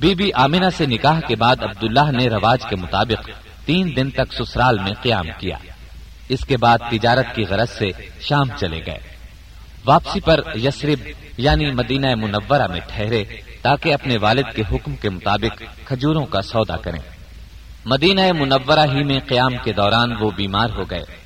بی 0.00 0.14
بی 0.14 0.30
آمینہ 0.32 0.66
سے 0.76 0.86
نکاح 0.86 1.20
کے 1.20 1.36
بعد 1.36 1.56
عبداللہ 1.62 2.10
نے 2.10 2.26
رواج 2.26 2.58
کے 2.70 2.76
مطابق 2.76 3.30
تین 3.66 3.96
دن 3.96 4.10
تک 4.10 4.32
سسرال 4.32 4.78
میں 4.78 4.92
قیام 5.02 5.24
کیا۔ 5.38 5.56
اس 6.28 6.40
کے 6.46 6.56
بعد 6.56 6.78
تجارت 6.90 7.34
کی 7.34 7.44
غرض 7.44 7.70
سے 7.70 7.90
شام 8.20 8.46
چلے 8.60 8.80
گئے۔ 8.86 8.98
واپسی 9.84 10.20
پر 10.20 10.40
یسرب 10.54 11.08
یعنی 11.38 11.70
مدینہ 11.70 12.14
منورہ 12.14 12.66
میں 12.66 12.80
ٹھہرے 12.80 13.24
تاکہ 13.62 13.94
اپنے 13.94 14.16
والد 14.16 14.56
کے 14.56 14.62
حکم 14.72 14.96
کے 14.96 15.10
مطابق 15.10 15.62
کھجوروں 15.84 16.26
کا 16.26 16.42
سودا 16.42 16.76
کریں۔ 16.76 17.00
مدینہ 17.84 18.32
منورہ 18.32 18.94
ہی 18.94 19.04
میں 19.04 19.20
قیام 19.28 19.52
کے 19.64 19.72
دوران 19.72 20.12
وہ 20.20 20.30
بیمار 20.30 20.68
ہو 20.70 20.90
گئے۔ 20.90 21.23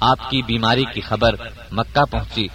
آپ 0.00 0.30
کی 0.30 0.42
بیماری 0.42 0.84
کی 0.94 1.00
خبر 1.00 1.34
مکہ 1.72 2.04
پہنچی 2.04 2.46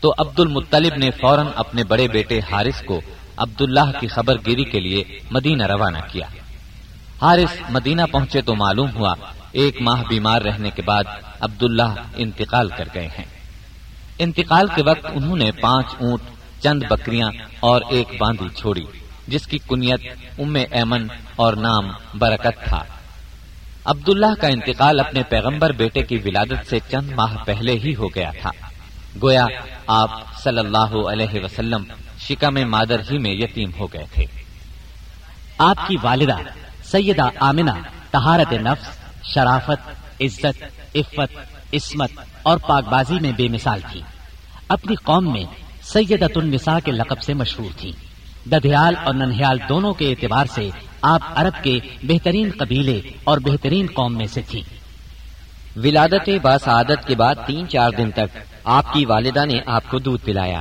تو 0.00 0.14
عبد 0.18 0.40
المطلب 0.40 0.96
نے 0.96 1.10
فوراً 1.10 1.46
اپنے 1.56 1.84
بڑے 1.84 2.08
بیٹے 2.08 2.40
حارث 2.52 2.82
کو 2.82 3.00
عبداللہ 3.36 4.00
کی 4.00 4.06
خبر 4.06 4.34
گیری 4.46 4.64
کے 4.64 4.80
لیے 4.80 5.04
مدینہ 5.30 5.66
روانہ 5.66 5.98
کیا۔ 6.12 6.26
حارث 7.22 7.70
مدینہ 7.70 8.02
پہنچے 8.12 8.40
تو 8.40 8.54
معلوم 8.54 8.90
ہوا 8.94 9.14
ایک 9.52 9.80
ماہ 9.80 10.02
بیمار 10.08 10.42
رہنے 10.42 10.70
کے 10.70 10.82
بعد 10.82 11.04
عبداللہ 11.40 11.94
انتقال 12.16 12.68
کر 12.68 12.88
گئے 12.94 13.06
ہیں۔ 13.06 13.24
انتقال 14.18 14.66
کے 14.74 14.82
وقت 14.82 15.06
انہوں 15.14 15.36
نے 15.36 15.50
پانچ 15.52 15.86
اونٹ، 16.00 16.20
چند 16.62 16.82
بکریاں 16.90 17.30
اور 17.60 17.80
ایک 17.88 18.08
باندھی 18.20 18.48
چھوڑی، 18.56 18.84
جس 19.28 19.46
کی 19.46 19.58
کنیت 19.68 20.00
ام 20.38 20.56
ایمن 20.70 21.06
اور 21.36 21.52
نام 21.52 21.88
برکت 22.14 22.64
تھا۔ 22.64 22.84
عبداللہ 23.84 24.34
کا 24.40 24.48
انتقال 24.48 25.00
اپنے 25.00 25.22
پیغمبر 25.22 25.72
بیٹے 25.72 26.02
کی 26.02 26.16
ولادت 26.16 26.70
سے 26.70 26.78
چند 26.90 27.12
ماہ 27.12 27.36
پہلے 27.46 27.72
ہی 27.72 27.94
ہو 27.94 28.08
گیا 28.08 28.30
تھا۔ 28.40 28.50
گویا 29.22 29.46
آپ 29.86 30.10
صلی 30.42 30.58
اللہ 30.58 31.08
علیہ 31.08 31.44
وسلم 31.44 31.84
شکم 32.18 32.70
مادر 32.70 33.00
ہی 33.10 33.18
میں 33.18 33.30
یتیم 33.30 33.70
ہو 33.78 33.86
گئے 33.86 34.04
تھے۔ 34.12 34.24
آپ 35.58 35.76
کی 35.88 35.96
والدہ 36.02 36.36
سیدہ 36.84 37.28
آمنہ 37.40 37.70
تہارت 38.10 38.52
نفس، 38.52 38.98
شرافت، 39.34 39.90
عزت، 40.22 40.64
عفت، 40.94 41.38
عصمت 41.74 42.10
اور 42.42 42.58
پاک 42.58 42.84
بازی 42.84 43.18
میں 43.20 43.32
بے 43.32 43.48
مثال 43.48 43.80
تھی۔ 43.92 44.02
اپنی 44.68 44.94
قوم 44.94 45.32
میں 45.32 45.44
سیدت 45.82 46.36
النساء 46.36 46.78
کے 46.84 46.92
لقب 46.92 47.22
سے 47.22 47.34
مشہور 47.34 47.78
تھی۔ 47.78 47.92
ددیال 48.46 48.94
اور 49.04 49.14
ننہیال 49.14 49.58
دونوں 49.68 49.94
کے 49.94 50.10
اعتبار 50.10 50.46
سے 50.54 50.70
آپ 51.02 51.20
عرب 51.34 51.64
کے 51.64 51.78
بہترین 52.02 52.50
قبیلے 52.58 53.00
اور 53.24 53.38
بہترین 53.38 53.86
قوم 53.94 54.14
میں 54.14 54.26
سے 54.26 54.40
تھی۔ 54.48 54.62
ولادت 55.76 56.30
باسعادت 56.42 57.06
کے 57.06 57.14
بعد 57.14 57.34
تین 57.46 57.68
چار 57.68 57.90
دن 57.90 58.10
تک 58.10 58.38
آپ 58.64 58.92
کی 58.92 59.06
والدہ 59.06 59.44
نے 59.46 59.58
آپ 59.66 59.84
کو 59.90 59.98
دودھ 59.98 60.24
پلایا۔ 60.24 60.60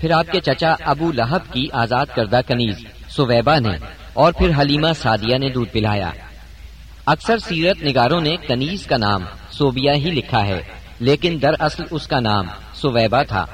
پھر 0.00 0.10
آپ 0.10 0.32
کے 0.32 0.40
چچا 0.40 0.74
ابو 0.80 1.12
لہب 1.12 1.52
کی 1.52 1.66
آزاد 1.72 2.06
کردہ 2.14 2.40
کنیز 2.46 2.86
سویبا 3.08 3.58
نے 3.58 3.76
اور 4.12 4.32
پھر 4.32 4.50
حلیمہ 4.60 4.88
سادیہ 5.02 5.38
نے 5.38 5.48
دودھ 5.48 5.70
پلایا۔ 5.70 6.10
اکثر 7.06 7.38
سیرت 7.38 7.82
نگاروں 7.82 8.20
نے 8.20 8.36
کنیز 8.36 8.86
کا 8.86 8.96
نام 8.96 9.22
سوبیا 9.50 9.94
ہی 9.94 10.10
لکھا 10.10 10.46
ہے، 10.46 10.60
لیکن 11.00 11.38
دراصل 11.42 11.82
اس 11.90 12.06
کا 12.06 12.20
نام 12.20 12.46
سویبا 12.74 13.22
تھا۔ 13.22 13.46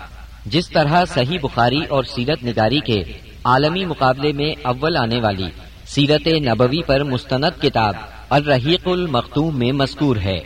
جس 0.47 0.69
طرح 0.69 1.05
صحیح 1.05 1.39
بخاری 1.43 1.85
اور 1.85 2.05
سیرت 2.05 2.45
نگاری 2.45 2.81
کے 2.81 3.03
عالمی 3.45 3.85
مقابلے 3.85 4.33
میں 4.33 4.55
اول 4.65 4.97
آنے 4.97 5.21
والی 5.21 5.47
سیرت 5.95 6.27
نبوی 6.27 6.83
پر 6.83 7.03
مستند 7.03 7.63
کتاب 7.63 7.95
الرحیق 8.31 8.89
المختوم 8.89 9.59
میں 9.59 9.73
مذکور 9.73 10.17
ہے۔ 10.17 10.39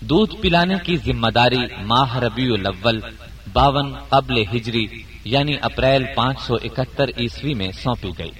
دودھ 0.00 0.36
پلانے 0.36 0.74
کی 0.82 0.96
ذمہ 0.96 1.30
داری 1.30 1.58
ماہ 1.82 2.16
ربیع 2.16 2.52
الاول، 2.52 3.00
باون 3.52 3.92
قبل 4.08 4.42
ہجری 4.52 4.86
یعنی 5.24 5.54
اپریل 5.60 6.04
پانچ 6.14 6.40
سو 6.40 6.54
اکہتر 6.54 7.08
عیسوی 7.18 7.54
میں 7.54 7.70
سونپی 7.72 8.10
گئی۔ 8.18 8.30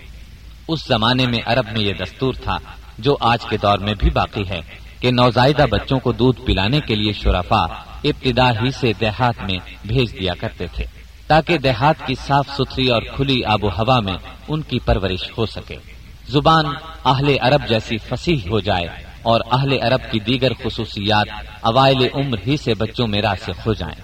اس 0.68 0.86
زمانے 0.88 1.26
میں 1.26 1.38
عرب 1.46 1.66
میں 1.72 1.80
یہ 1.80 1.92
دستور 1.92 2.34
تھا، 2.34 2.56
جو 2.98 3.16
آج 3.20 3.44
کے 3.44 3.56
دور 3.56 3.78
میں 3.78 3.94
بھی 3.94 4.10
باقی 4.10 4.48
ہے، 4.48 4.60
کہ 5.00 5.10
نوزائیدہ 5.10 5.66
بچوں 5.70 5.98
کو 5.98 6.12
دودھ 6.12 6.40
پلانے 6.40 6.80
کے 6.80 6.94
لیے 6.94 7.12
شرفا 7.12 7.62
ابتدا 8.04 8.50
ہی 8.50 8.70
سے 8.70 8.92
دیہات 9.00 9.42
میں 9.42 9.58
بھیج 9.84 10.20
دیا 10.20 10.34
کرتے 10.40 10.66
تھے، 10.74 10.84
تاکہ 11.26 11.58
دیہات 11.58 12.06
کی 12.06 12.14
صاف 12.26 12.48
ستھری 12.48 12.88
اور 12.88 13.02
کھلی 13.02 13.44
آب 13.44 13.64
و 13.64 13.68
ہوا 13.68 14.00
میں 14.00 14.16
ان 14.48 14.62
کی 14.62 14.78
پرورش 14.78 15.38
ہو 15.38 15.46
سکے۔ 15.46 15.95
زبان 16.28 16.64
اہل 17.04 17.36
عرب 17.40 17.68
جیسی 17.68 17.98
فصیح 17.98 18.50
ہو 18.50 18.60
جائے 18.60 18.86
اور 19.22 19.40
اہل 19.52 19.72
عرب 19.82 20.12
کی 20.12 20.20
دیگر 20.20 20.52
خصوصیات 20.64 21.26
اوائل 21.60 22.08
عمر 22.14 22.38
ہی 22.46 22.56
سے 22.56 22.74
بچوں 22.74 23.06
میں 23.06 23.22
راسخ 23.22 23.66
ہو 23.66 23.72
جائیں۔ 23.72 24.00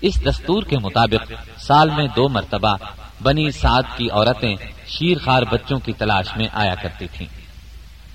اس 0.00 0.24
دستور 0.26 0.62
کے 0.62 0.78
مطابق 0.78 1.32
سال 1.60 1.90
میں 1.90 2.06
دو 2.16 2.28
مرتبہ 2.28 2.76
بنی 3.22 3.50
سعد 3.50 3.82
کی 3.96 4.10
عورتیں 4.10 4.56
شیر 4.86 5.18
خار 5.18 5.42
بچوں 5.42 5.78
کی 5.78 5.92
تلاش 5.92 6.36
میں 6.36 6.48
آیا 6.52 6.74
کرتی 6.74 7.06
تھیں۔ 7.12 7.26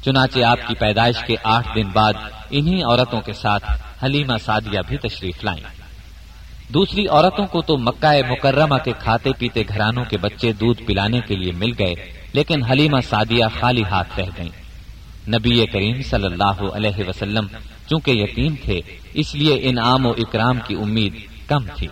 چنانچہ 0.06 0.40
آپ 0.40 0.58
کی 0.68 0.76
پیدائش 0.76 1.16
کے 1.28 1.36
آٹھ 1.44 1.68
دن 1.76 1.88
بعد 1.94 2.14
انہی 2.50 2.84
عورتوں 2.84 3.22
کے 3.22 3.34
ساتھ 3.34 3.72
حلیمہ 4.04 4.38
سعدیہ 4.46 4.80
بھی 4.88 4.98
تشریف 4.98 5.44
لائیں۔ 5.44 5.64
دوسری 6.70 7.08
عورتوں 7.08 7.46
کو 7.46 7.62
تو 7.62 7.78
مکہ 7.78 8.22
مکرمہ 8.30 8.78
کے 8.78 8.92
کھاتے 9.00 9.30
پیتے 9.38 9.62
گھرانوں 9.68 10.06
کے 10.06 10.18
بچے 10.18 10.54
دودھ 10.54 10.84
پلانے 10.84 11.20
کے 11.20 11.36
لیے 11.36 11.52
مل 11.52 11.72
گئے۔ 11.80 12.15
لیکن 12.36 12.64
حلیمہ 12.64 12.98
سعدیہ 13.10 13.46
خالی 13.60 13.84
ہاتھ 13.84 14.20
رہ 14.20 14.26
گئیں۔ 14.38 14.66
نبی 15.28 15.66
کریم 15.66 16.02
صلی 16.02 16.26
اللہ 16.26 16.62
علیہ 16.74 17.04
وسلم 17.08 17.48
چونکہ 17.90 18.12
یتیم 18.12 18.56
تھے، 18.64 18.82
اس 19.14 19.36
لیے 19.36 19.60
انعام 19.62 20.06
و 20.06 20.10
اکرام 20.10 20.60
کی 20.68 20.76
امید 20.76 21.16
کم 21.48 21.66
تھی۔ 21.76 21.88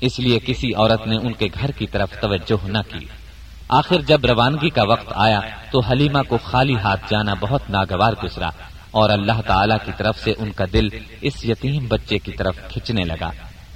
اس 0.00 0.18
لیے 0.18 0.38
کسی 0.46 0.74
عورت 0.74 1.06
نے 1.06 1.16
ان 1.16 1.32
کے 1.32 1.48
گھر 1.60 1.70
کی 1.70 1.86
طرف 1.86 2.20
توجہ 2.20 2.68
نہ 2.68 2.78
کی۔ 2.88 3.06
آخر 3.68 4.02
جب 4.02 4.26
روانگی 4.26 4.70
کا 4.70 4.82
وقت 4.82 5.12
آیا 5.14 5.40
تو 5.72 5.80
حلیمہ 5.80 6.22
کو 6.28 6.38
خالی 6.44 6.74
ہاتھ 6.74 7.10
جانا 7.10 7.34
بہت 7.40 7.70
ناگوار 7.70 8.12
گزرا 8.24 8.48
اور 8.90 9.10
اللہ 9.10 9.40
تعالی 9.46 9.74
کی 9.84 9.92
طرف 9.96 10.18
سے 10.18 10.32
ان 10.38 10.52
کا 10.52 10.64
دل 10.72 10.88
اس 11.20 11.44
یتیم 11.44 11.86
بچے 11.88 12.18
کی 12.18 12.32
طرف 12.32 12.56
کھچنے 12.72 13.04
لگا۔ 13.04 13.30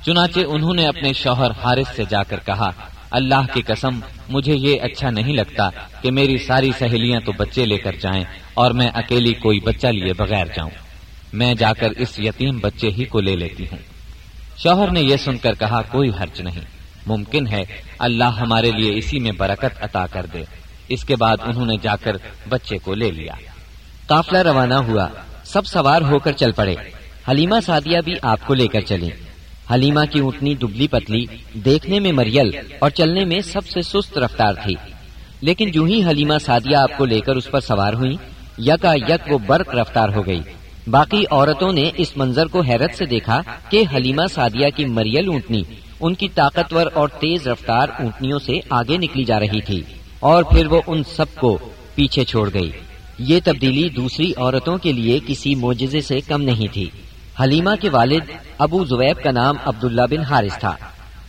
چنانچہ 0.07 0.41
انہوں 0.47 0.75
نے 0.75 0.87
اپنے 0.87 1.13
شوہر 1.13 1.51
حارث 1.65 1.97
سے 1.97 2.03
جا 2.11 2.23
کر 2.23 2.41
کہا 2.47 2.71
اللہ 3.11 3.55
کی 3.55 3.63
قسم، 3.63 4.01
مجھے 4.29 4.55
یہ 4.55 4.81
اچھا 4.81 5.11
نہیں 5.11 5.33
لگتا 5.33 5.71
کہ 6.03 6.11
میری 6.11 6.39
ساری 6.39 6.71
سہیلیاں 6.79 7.21
تو 7.21 7.33
بچے 7.33 7.67
لے 7.67 7.79
کر 7.79 7.93
جائیں 7.93 8.25
اور 8.55 8.71
میں 8.71 8.91
اکیلی 8.95 9.33
کوئی 9.33 9.61
بچہ 9.61 9.87
لیے 9.87 10.13
بغیر 10.13 10.47
جاؤں۔ 10.47 10.71
میں 11.33 11.55
جا 11.55 11.73
کر 11.73 11.91
اس 11.91 12.21
یتیم 12.21 12.59
بچے 12.59 12.89
ہی 12.89 13.05
کو 13.05 13.21
لے 13.21 13.37
لیتی 13.37 13.65
ہوں۔ 13.65 13.79
شوہر 14.57 14.91
نے 14.91 15.01
یہ 15.01 15.17
سن 15.17 15.39
کر 15.39 15.55
کہا، 15.55 15.83
کوئی 15.83 16.11
حرج 16.11 16.41
نہیں۔ 16.41 16.61
ممکن 17.07 17.47
ہے 17.47 17.63
اللہ 17.99 18.25
ہمارے 18.25 18.71
لیے 18.71 18.99
اسی 18.99 19.19
میں 19.19 19.33
برکت 19.33 19.85
عطا 19.85 20.07
کر 20.07 20.27
دے۔ 20.27 20.43
اس 20.89 21.05
کے 21.05 21.17
بعد 21.17 21.37
انہوں 21.45 21.67
نے 21.67 21.75
جا 21.83 21.97
کر 21.97 22.17
بچے 22.49 22.79
کو 22.79 22.95
لے 22.95 23.11
لیا۔ 23.11 23.33
قافلہ 24.07 24.39
روانہ 24.39 24.75
ہوا۔ 24.75 25.09
سب 25.45 25.67
سوار 25.67 26.03
ہو 26.03 26.19
کر 26.19 26.33
چل 26.33 26.53
پڑے۔ 26.53 26.75
حلیمہ 27.31 27.57
سادیہ 27.67 27.99
بھی 28.05 28.15
آپ 28.23 28.47
کو 28.47 28.55
لے 28.55 28.69
کر 28.69 28.81
چلی 28.81 29.11
حلیمہ 29.75 30.01
کی 30.13 30.19
اونٹنی 30.19 30.55
دبلی 30.55 30.89
پتلی، 30.89 31.25
دیکھنے 31.55 32.01
میں 32.01 32.13
مریل 32.13 32.51
اور 32.79 32.91
چلنے 32.91 33.25
میں 33.25 33.41
سب 33.41 33.67
سے 33.67 33.83
سست 33.83 34.19
رفتار 34.19 34.55
تھی۔ 34.55 34.75
لیکن 35.41 35.71
جو 35.71 35.85
ہی 35.85 36.05
حلیمہ 36.05 36.35
سادیہ 36.45 36.77
آپ 36.77 36.99
کو 36.99 37.05
لے 37.05 37.21
کر 37.21 37.37
اس 37.37 37.51
پر 37.51 37.61
سوار 37.61 37.93
ہوئی 37.93 38.17
یکا 38.59 38.95
یک 38.95 39.33
وہ 39.33 39.39
برق 39.47 39.75
رفتار 39.75 40.09
ہو 40.09 40.27
گئی۔ 40.27 40.41
باقی 40.87 41.25
عورتوں 41.31 41.73
نے 41.73 41.91
اس 41.97 42.17
منظر 42.17 42.47
کو 42.47 42.61
حیرت 42.61 42.95
سے 42.95 43.05
دیکھا 43.07 43.43
کہ 43.71 43.85
حلیمہ 43.97 44.23
سادیہ 44.35 44.67
کی 44.77 44.85
مریل 44.85 45.29
اونٹنی، 45.29 45.63
ان 46.01 46.15
کی 46.15 46.29
طاقتور 46.35 46.87
اور 46.95 47.09
تیز 47.09 47.47
رفتار 47.47 47.89
اونٹنیوں 47.89 48.39
سے 48.39 48.53
آگے 48.71 48.97
نکلی 48.97 49.25
جا 49.25 49.41
رہی 49.41 49.61
تھی۔ 49.61 49.83
اور 50.21 50.43
پھر 50.43 50.67
وہ 50.67 50.83
ان 50.87 51.03
سب 51.17 51.35
کو 51.35 51.59
پیچھے 51.95 52.25
چھوڑ 52.25 52.51
گئی۔ 52.55 52.71
یہ 53.19 53.41
تبدیلی 53.45 53.89
دوسری 53.89 54.33
عورتوں 54.37 54.79
کے 54.79 54.93
لیے 54.93 55.19
کسی 55.27 55.55
موجزے 55.55 56.01
سے 56.01 56.21
کم 56.21 56.43
نہیں 56.43 56.75
تھی۔ 56.75 56.91
حلیمہ 57.41 57.71
کے 57.81 57.89
والد 57.91 58.31
ابو 58.59 58.85
زویب 58.85 59.23
کا 59.23 59.31
نام 59.31 59.57
عبداللہ 59.65 60.03
بن 60.11 60.21
حارث 60.21 60.59
تھا۔ 60.59 60.77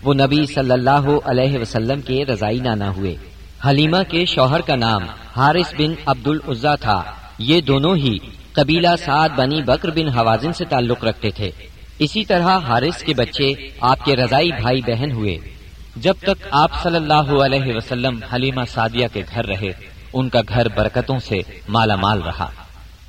وہ 0.04 0.14
نبی 0.14 0.46
صلی 0.46 0.72
اللہ 0.72 1.08
علیہ 1.26 1.60
وسلم 1.60 2.02
کے 2.02 2.26
رضائی 2.26 2.60
نانا 2.60 2.90
ہوئے۔ 2.90 3.16
حلیمہ 3.70 3.98
کے 4.10 4.26
شوہر 4.26 4.62
کا 4.62 4.76
نام 4.76 5.04
حارث 5.36 5.74
بن 5.74 5.94
عبد 6.06 6.28
العزا 6.28 6.76
تھا۔ 6.76 7.04
یہ 7.40 7.62
دونوں 7.62 7.96
ہی 7.96 8.18
قبیلہ 8.52 8.88
سعد 9.06 9.30
بنی 9.30 9.62
بکر 9.62 9.90
بن 9.90 10.08
حوازن 10.08 10.54
سے 10.54 10.66
تعلق 10.66 11.04
رکھتے 11.04 11.30
تھے۔ 11.30 11.52
اسی 12.00 12.26
طرح 12.26 12.58
حارث 12.58 13.04
کے 13.04 13.14
بچے 13.14 13.54
آپ 13.82 14.06
کے 14.06 14.16
رضائی 14.16 14.52
بھائی 14.62 14.82
بہن 14.88 15.12
ہوئے۔ 15.12 15.38
جب 15.96 16.14
تک 16.22 16.48
آپ 16.52 16.84
صلی 16.84 16.96
اللہ 16.96 17.44
علیہ 17.44 17.76
وسلم 17.76 18.20
حلیمہ 18.34 18.62
سعدیہ 18.70 19.08
کے 19.14 19.24
گھر 19.34 19.46
رہے، 19.46 19.72
ان 20.14 20.30
کا 20.30 20.42
گھر 20.50 20.68
برکتوں 20.76 21.20
سے 21.20 21.40
مالا 21.70 21.96
مال 21.96 22.22
رہا۔ 22.22 22.50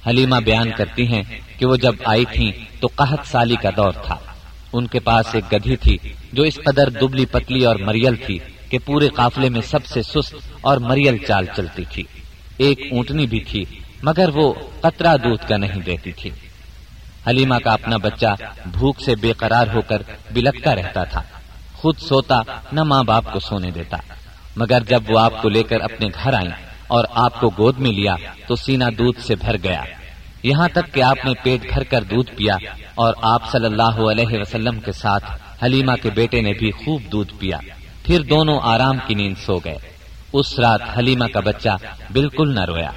حلیمہ 0.06 0.36
بیان 0.36 0.70
کرتی 0.70 1.06
ہیں 1.06 1.22
کہ 1.58 1.66
وہ 1.66 1.76
جب 1.76 1.94
آئی 2.04 2.24
تھیں 2.24 2.52
تو 2.80 2.88
قحط 2.96 3.26
سالی 3.26 3.56
کا 3.56 3.70
دور 3.76 3.92
تھا۔ 3.92 4.16
ان 4.72 4.86
کے 4.86 5.00
پاس 5.00 5.26
ایک 5.32 5.52
گدھی 5.52 5.76
تھی 5.76 5.98
جو 6.32 6.42
اس 6.42 6.58
قدر 6.64 6.90
دبلی 6.90 7.26
پتلی 7.26 7.64
اور 7.64 7.76
مریل 7.76 8.16
تھی 8.16 8.38
کہ 8.68 8.78
پورے 8.84 9.08
قافلے 9.08 9.48
میں 9.48 9.60
سب 9.60 9.86
سے 9.86 10.02
سست 10.02 10.34
اور 10.60 10.76
مریل 10.76 11.16
چال 11.18 11.46
چلتی 11.56 11.84
تھی۔ 11.90 12.02
ایک 12.56 12.80
اونٹنی 12.90 13.26
بھی 13.26 13.40
تھی، 13.40 13.64
مگر 14.02 14.28
وہ 14.34 14.54
قطرہ 14.80 15.16
دودھ 15.16 15.48
کا 15.48 15.56
نہیں 15.56 15.80
دیتی 15.80 16.12
تھی۔ 16.12 16.30
حلیمہ 17.28 17.54
کا 17.54 17.72
اپنا 17.72 17.96
بچہ 17.96 18.36
بھوک 18.66 19.00
سے 19.00 19.14
بے 19.14 19.32
قرار 19.32 19.66
ہو 19.74 19.80
کر 19.80 20.02
بلکتا 20.32 20.74
رہتا 20.74 21.04
تھا۔ 21.04 21.22
خود 21.74 21.98
سوتا 21.98 22.42
نہ 22.72 22.82
ماں 22.82 23.02
باپ 23.02 23.32
کو 23.32 23.40
سونے 23.40 23.70
دیتا، 23.70 23.96
مگر 24.56 24.82
جب 24.88 25.02
وہ 25.08 25.18
آپ 25.18 25.42
کو 25.42 25.48
لے 25.48 25.62
کر 25.62 25.80
اپنے 25.80 26.06
گھر 26.24 26.34
آئیں 26.34 26.69
اور 26.90 27.04
آپ 27.14 27.40
کو 27.40 27.50
گود 27.58 27.78
میں 27.78 27.90
لیا 27.90 28.16
تو 28.46 28.56
سینا 28.56 28.88
دودھ 28.98 29.20
سے 29.20 29.34
بھر 29.34 29.56
گیا۔ 29.62 29.82
یہاں 30.42 30.68
تک 30.68 30.94
کہ 30.94 31.02
آپ 31.02 31.16
نے 31.24 31.32
پیٹ 31.42 31.72
بھر 31.72 31.82
کر 31.84 32.02
دودھ 32.02 32.30
پیا 32.30 32.56
اور 32.94 33.14
آپ 33.22 33.50
صلی 33.52 33.64
اللہ 33.64 34.10
علیہ 34.10 34.38
وسلم 34.40 34.80
کے 34.80 34.92
ساتھ 34.92 35.24
حلیمہ 35.64 35.92
کے 36.02 36.10
بیٹے 36.10 36.40
نے 36.40 36.52
بھی 36.52 36.70
خوب 36.70 37.02
دودھ 37.12 37.32
پیا۔ 37.38 37.58
پھر 38.04 38.20
دونوں 38.20 38.60
آرام 38.62 38.96
کی 39.06 39.14
نیند 39.14 39.34
سو 39.46 39.58
گئے۔ 39.58 39.78
اس 40.32 40.58
رات 40.58 40.80
حلیمہ 40.98 41.24
کا 41.24 41.40
بچہ 41.40 41.68
بالکل 42.12 42.54
نہ 42.54 42.64
رویا۔ 42.64 42.90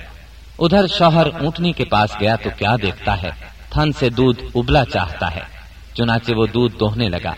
ادھر 0.60 0.88
شوہر 0.88 1.26
اونٹنی 1.26 1.72
کے 1.72 1.86
پاس 1.86 2.10
گیا 2.20 2.36
تو 2.36 2.50
کیا 2.58 2.76
دیکھتا 2.82 3.22
ہے؟ 3.22 3.32
تھن 3.70 3.92
سے 3.92 4.10
دودھ 4.10 4.44
ابلا 4.56 4.86
چاہتا 4.86 5.36
ہے۔ 5.36 5.42
چنانچہ 5.94 6.34
وہ 6.34 6.46
دودھ 6.46 6.78
دوہنے 6.80 7.10
لگا۔ 7.10 7.34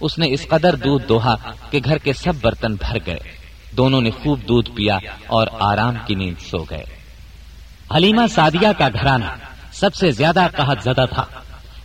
اس 0.00 0.18
نے 0.18 0.26
اس 0.30 0.46
قدر 0.48 0.74
دودھ 0.74 1.08
دوہا 1.08 1.34
کہ 1.70 1.80
گھر 1.84 1.98
کے 1.98 2.12
سب 2.12 2.32
برتن 2.40 2.74
بھر 2.74 2.98
گئے۔ 3.06 3.37
دونوں 3.76 4.00
نے 4.00 4.10
خوب 4.10 4.40
دودھ 4.48 4.70
پیا 4.70 4.98
اور 5.26 5.46
آرام 5.60 5.94
کی 6.06 6.14
نیند 6.14 6.40
سو 6.50 6.64
گئے۔ 6.70 6.84
حلیمہ 7.96 8.26
سعدیہ 8.26 8.68
کا 8.78 8.88
گھرانہ 8.88 9.24
سب 9.72 9.94
سے 9.94 10.10
زیادہ 10.10 10.46
قحط 10.56 10.82
زدہ 10.82 11.04
تھا، 11.12 11.24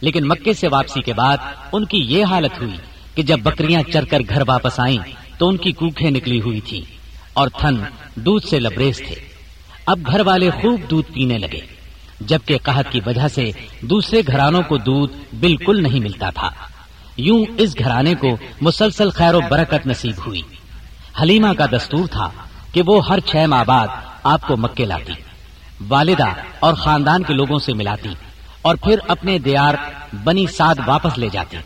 لیکن 0.02 0.28
مکے 0.28 0.54
سے 0.54 0.68
واپسی 0.68 1.02
کے 1.02 1.14
بعد 1.14 1.38
ان 1.72 1.86
کی 1.86 1.98
یہ 1.98 2.26
حالت 2.26 2.62
ہوئی 2.62 2.76
کہ 3.16 3.24
جب 3.24 3.40
بکریاں 3.40 3.82
چر 3.94 4.06
کر 4.06 4.20
گھر 4.30 4.42
واپس 4.48 4.80
آئیں 4.80 4.98
تو 5.38 5.48
ان 5.48 5.58
کی 5.58 5.72
کوکھیں 5.72 6.12
نکلی 6.12 6.42
ہوئی 6.42 6.60
تھی 6.60 6.82
اور 7.34 7.48
تھن 7.48 7.76
دودھ 8.16 8.48
سے 8.48 8.60
لبریز 8.60 8.98
تھے۔ 8.98 9.16
اب 9.86 10.00
گھر 10.06 10.20
والے 10.20 10.50
خوب 10.50 10.82
دودھ 10.90 11.12
پینے 11.14 11.38
لگے، 11.38 11.60
جبکہ 12.22 12.58
قحط 12.64 12.92
کی 12.92 13.00
وجہ 13.06 13.28
سے 13.28 13.52
دوسرے 13.82 14.22
گھرانوں 14.28 14.62
کو 14.62 14.78
دودھ 14.78 15.36
بالکل 15.40 15.84
نہیں 15.84 16.00
ملتا 16.00 16.30
تھا۔ 16.30 16.50
یوں 17.18 17.46
اس 17.58 17.80
گھرانے 17.80 18.16
کو 18.16 18.38
مسلسل 18.62 19.10
خیر 19.10 19.36
و 19.36 19.40
برکت 19.50 19.88
نصیب 19.88 20.16
ہوئی۔ 20.26 20.42
حلیمہ 21.22 21.54
کا 21.54 21.66
دستور 21.66 22.08
تھا 22.08 22.30
کہ 22.72 22.82
وہ 22.88 23.08
ہر 23.08 23.20
چھ 23.20 23.46
ماہ 23.48 23.64
بعد 23.64 23.88
آپ 24.24 24.42
کو 24.48 24.58
مکے 24.58 24.86
لاتی، 24.86 25.14
والدہ 25.90 26.28
اور 26.60 26.74
خاندان 26.74 27.24
کے 27.24 27.34
لوگوں 27.34 27.60
سے 27.60 27.74
ملاتی 27.74 28.10
اور 28.62 28.76
پھر 28.76 29.00
اپنے 29.08 29.40
دیار 29.40 29.74
بنی 30.24 30.48
سعد 30.48 30.76
واپس 30.86 31.18
لے 31.18 31.30
جاتی۔ 31.32 31.58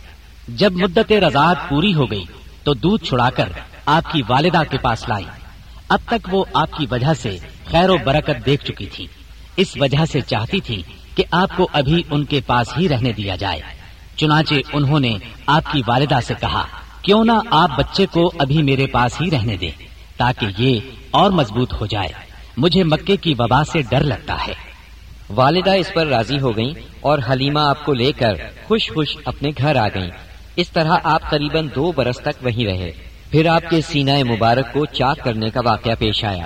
جب 0.48 0.74
مدت 0.74 1.12
رضاعت 1.12 1.70
پوری 1.70 1.94
ہو 1.94 2.12
گئی 2.12 2.24
تو 2.64 2.74
دودھ 2.74 3.04
چھڑا 3.04 3.30
کر 3.30 3.50
آپ 3.86 4.12
کی 4.12 4.22
والدہ 4.30 4.62
کے 4.70 4.78
پاس 4.78 5.10
لائی۔ 5.10 5.26
اب 5.90 6.00
تک 6.06 6.28
وہ 6.32 6.46
آپ 6.54 6.72
کی 6.78 6.86
وجہ 6.92 7.14
سے 7.22 7.38
خیر 7.72 7.90
و 7.90 7.98
برکت 8.06 8.46
دیکھ 8.46 8.66
چکی 8.66 8.86
تھی۔ 8.86 9.08
اس 9.56 9.78
وجہ 9.80 10.06
سے 10.12 10.22
چاہتی 10.22 10.60
تھی 10.60 10.82
کہ 11.16 11.24
آپ 11.32 11.50
کو 11.56 11.68
ابھی 11.74 12.04
ان 12.10 12.26
کے 12.26 12.42
پاس 12.46 12.78
ہی 12.78 12.90
رہنے 12.90 13.12
دیا 13.12 13.36
جائے۔ 13.36 13.62
چنانچہ 14.16 14.56
انہوں 14.74 15.00
نے 15.00 15.18
آپ 15.46 15.72
کی 15.72 15.82
والدہ 15.88 16.20
سے 16.24 16.34
کہا 16.42 16.66
کیوں 17.08 17.26
نہ 17.26 17.32
آپ 17.52 17.70
بچے 17.78 18.06
کو 18.06 18.32
ابھی 18.40 18.64
میرے 18.64 18.88
پاس 18.88 19.22
ہی 19.22 19.32
رہنے 19.32 19.58
دیں 19.58 19.72
تاکہ 20.18 20.48
یہ 20.58 20.80
اور 21.12 21.32
مضبوط 21.32 21.74
ہو 21.82 21.86
جائے۔ 21.86 22.10
مجھے 22.58 22.84
مکے 22.84 23.16
کی 23.16 23.34
وبا 23.40 23.64
سے 23.64 23.82
ڈر 23.82 24.00
لگتا 24.00 24.48
ہے۔ 24.48 24.54
والدہ 25.30 25.76
اس 25.76 25.94
پر 25.94 26.08
راضی 26.08 26.40
ہو 26.40 26.58
گئیں 26.58 26.74
اور 27.02 27.20
حلیمہ 27.32 27.60
آپ 27.60 27.86
کو 27.86 27.94
لے 27.94 28.12
کر 28.12 28.34
خوش 28.68 28.92
خوش 28.94 29.18
اپنے 29.26 29.50
گھر 29.58 29.76
آ 29.76 29.88
گئیں۔ 29.88 30.10
اس 30.56 30.72
طرح 30.72 30.98
آپ 31.04 31.30
قریباً 31.30 31.68
دو 31.76 31.92
برس 31.92 32.18
تک 32.18 32.46
وہیں 32.46 32.66
رہے۔ 32.66 32.92
پھر 33.32 33.46
آپ 33.46 33.70
کے 33.70 33.82
سینہ 33.82 34.24
مبارک 34.24 34.74
کو 34.74 34.86
چاک 34.86 35.18
کرنے 35.24 35.50
کا 35.50 35.62
واقعہ 35.66 35.96
پیش 36.00 36.26
آیا۔ 36.26 36.46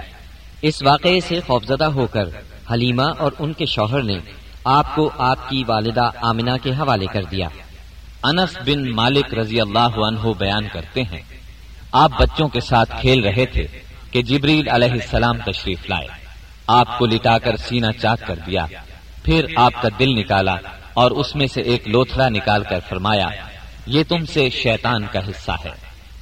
اس 0.62 0.84
واقعے 0.84 1.20
سے 1.20 1.40
خوفزدہ 1.48 1.86
ہو 1.86 2.08
کر 2.08 2.30
حلیمہ 2.74 3.10
اور 3.18 3.32
ان 3.40 3.54
کے 3.54 3.66
شوہر 3.66 4.04
نے 4.04 4.18
آپ 4.64 4.96
کو 4.96 5.10
آپ 5.18 5.50
کی 5.50 5.64
والدہ 5.68 6.10
آمنہ 6.22 6.52
کے 6.64 6.72
حوالے 6.72 7.06
کر 7.06 7.24
دیا۔ 7.24 7.48
انس 8.24 8.58
بن 8.66 8.92
مالک 8.92 9.34
رضی 9.34 9.62
اللہ 9.62 9.80
عنہ 9.80 10.34
بیان 10.40 10.68
کرتے 10.74 11.04
ہیں۔ 11.04 11.22
آپ 11.92 12.12
بچوں 12.20 12.48
کے 12.48 12.60
ساتھ 12.60 13.02
کھیل 13.02 13.24
رہے 13.24 13.46
تھے 13.46 13.68
کہ 14.12 14.22
جبریل 14.22 14.70
علیہ 14.70 14.92
السلام 14.92 15.38
تشریف 15.38 15.90
لائے۔ 15.90 16.08
آپ 16.68 16.98
کو 16.98 17.06
لٹا 17.06 17.38
کر 17.38 17.56
سینہ 17.56 17.86
چاک 18.02 18.28
کر 18.28 18.36
دیا۔ 18.36 18.66
پھر 19.24 19.46
آپ 19.56 19.74
کا 19.82 19.90
دل 20.00 20.10
نکالا 20.20 20.56
اور 20.94 21.12
اس 21.12 21.36
میں 21.36 21.48
سے 21.48 21.62
ایک 21.62 21.88
لوتھڑا 21.88 22.30
نکال 22.30 22.64
کر 22.64 22.80
فرمایا، 22.90 23.28
یہ 23.86 24.04
تم 24.08 24.26
سے 24.26 24.50
شیطان 24.50 25.06
کا 25.12 25.20
حصہ 25.20 25.52
ہے۔ 25.66 25.72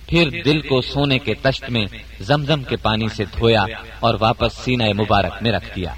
پھر 0.07 0.29
دل 0.45 0.61
کو 0.61 0.81
سونے 0.81 1.19
کے 1.19 1.33
تشت 1.33 1.69
میں 1.69 1.85
زمزم 2.19 2.63
کے 2.63 2.75
پانی 2.75 3.07
سے 3.07 3.23
دھویا 3.25 3.63
اور 3.99 4.15
واپس 4.19 4.53
سینہ 4.53 4.83
مبارک 4.83 5.43
میں 5.43 5.51
رکھ 5.51 5.75
دیا۔ 5.75 5.93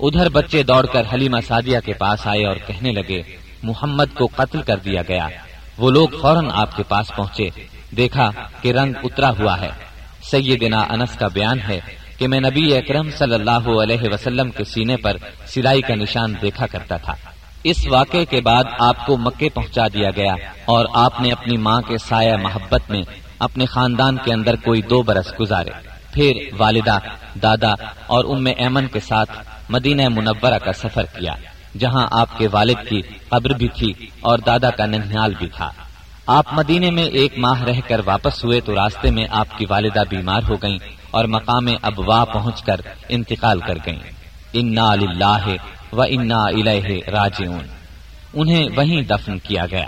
ادھر 0.00 0.28
بچے 0.28 0.62
دوڑ 0.62 0.86
کر 0.86 1.02
حلیمہ 1.14 1.38
سادیہ 1.48 1.78
کے 1.84 1.92
پاس 1.92 2.26
آئے 2.26 2.46
اور 2.46 2.56
کہنے 2.66 2.92
لگے 2.92 3.22
محمد 3.62 4.04
کو 4.14 4.28
قتل 4.36 4.62
کر 4.62 4.76
دیا 4.76 5.02
گیا۔ 5.08 5.28
وہ 5.78 5.90
لوگ 5.90 6.08
فوراً 6.22 6.48
آپ 6.52 6.76
کے 6.76 6.82
پاس 6.82 7.12
پہنچے۔ 7.16 7.48
دیکھا 7.96 8.30
کہ 8.60 8.72
رنگ 8.72 8.92
اترا 9.02 9.30
ہوا 9.30 9.60
ہے۔ 9.60 9.70
سیدنا 10.22 10.78
انس 10.78 11.16
کا 11.16 11.28
بیان 11.28 11.58
ہے 11.68 11.80
کہ 12.18 12.28
میں 12.28 12.40
نبی 12.40 12.76
اکرم 12.76 13.10
صلی 13.10 13.34
اللہ 13.34 13.82
علیہ 13.82 14.08
وسلم 14.12 14.50
کے 14.50 14.64
سینے 14.64 14.96
پر 14.96 15.16
سلائی 15.46 15.82
کا 15.82 15.94
نشان 15.94 16.34
دیکھا 16.42 16.66
کرتا 16.66 16.96
تھا۔ 16.96 17.14
اس 17.64 17.86
واقعے 17.86 18.24
کے 18.24 18.40
بعد 18.40 18.64
آپ 18.78 19.06
کو 19.06 19.16
مکے 19.16 19.48
پہنچا 19.48 19.88
دیا 19.88 20.10
گیا 20.10 20.34
اور 20.64 20.86
آپ 20.94 21.20
نے 21.20 21.32
اپنی 21.32 21.56
ماں 21.56 21.80
کے 21.80 21.98
سایہ 21.98 22.36
محبت 22.36 22.90
میں 22.90 23.02
اپنے 23.38 23.66
خاندان 23.66 24.16
کے 24.16 24.32
اندر 24.32 24.56
کوئی 24.56 24.82
دو 24.82 25.02
برس 25.02 25.40
گزارے۔ 25.40 25.70
پھر 26.12 26.32
والدہ، 26.58 26.98
دادا 27.42 27.72
اور 28.06 28.24
ام 28.24 28.46
ایمن 28.56 28.86
کے 28.86 29.00
ساتھ 29.00 29.30
مدینہ 29.68 30.08
منورہ 30.08 30.58
کا 30.58 30.72
سفر 30.72 31.02
کیا۔ 31.02 31.34
جہاں 31.78 32.08
آپ 32.10 32.38
کے 32.38 32.48
والد 32.52 32.88
کی 32.88 33.00
قبر 33.28 33.50
بھی 33.50 33.68
تھی 33.68 33.92
اور 34.20 34.38
دادا 34.38 34.70
کا 34.70 34.86
ننھیال 34.86 35.34
بھی 35.38 35.48
تھا۔ 35.56 35.72
آپ 36.26 36.44
مدینے 36.52 36.90
میں 36.90 37.04
ایک 37.04 37.38
ماہ 37.38 37.62
رہ 37.62 37.80
کر 37.88 38.00
واپس 38.04 38.44
ہوئے 38.44 38.60
تو 38.60 38.74
راستے 38.74 39.10
میں 39.10 39.26
آپ 39.30 39.58
کی 39.58 39.66
والدہ 39.70 40.02
بیمار 40.10 40.40
ہو 40.48 40.56
گئیں 40.56 40.78
اور 41.10 41.24
مقام 41.24 41.68
ابوا 41.82 42.24
پہنچ 42.24 42.62
کر 42.62 42.80
انتقال 43.08 43.60
کر 43.60 43.74
گئیں۔ 43.86 44.10
انا 44.52 44.94
للہ 44.94 45.48
و 45.92 46.02
انا 46.02 46.42
الہ 46.42 47.10
راجعون۔ 47.10 47.66
انہیں 48.34 48.68
وہیں 48.76 49.02
دفن 49.02 49.38
کیا 49.38 49.66
گیا۔ 49.70 49.86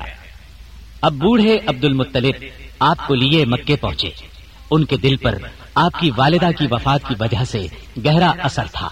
اب 1.01 1.13
بوڑھے 1.13 1.59
عبد 1.67 1.85
المطلب 1.85 2.45
آپ 2.79 3.07
کو 3.07 3.15
لیے 3.15 3.45
مکے 3.45 3.77
پہنچے۔ 3.77 4.11
ان 4.71 4.85
کے 4.85 4.97
دل 4.97 5.17
پر 5.17 5.39
آپ 5.75 5.93
کی 6.01 6.11
والدہ 6.17 6.49
کی 6.59 6.67
وفات 6.71 7.09
کی 7.09 7.15
وجہ 7.21 7.45
سے 7.45 7.67
گہرا 8.05 8.33
اثر 8.39 8.65
تھا۔ 8.73 8.89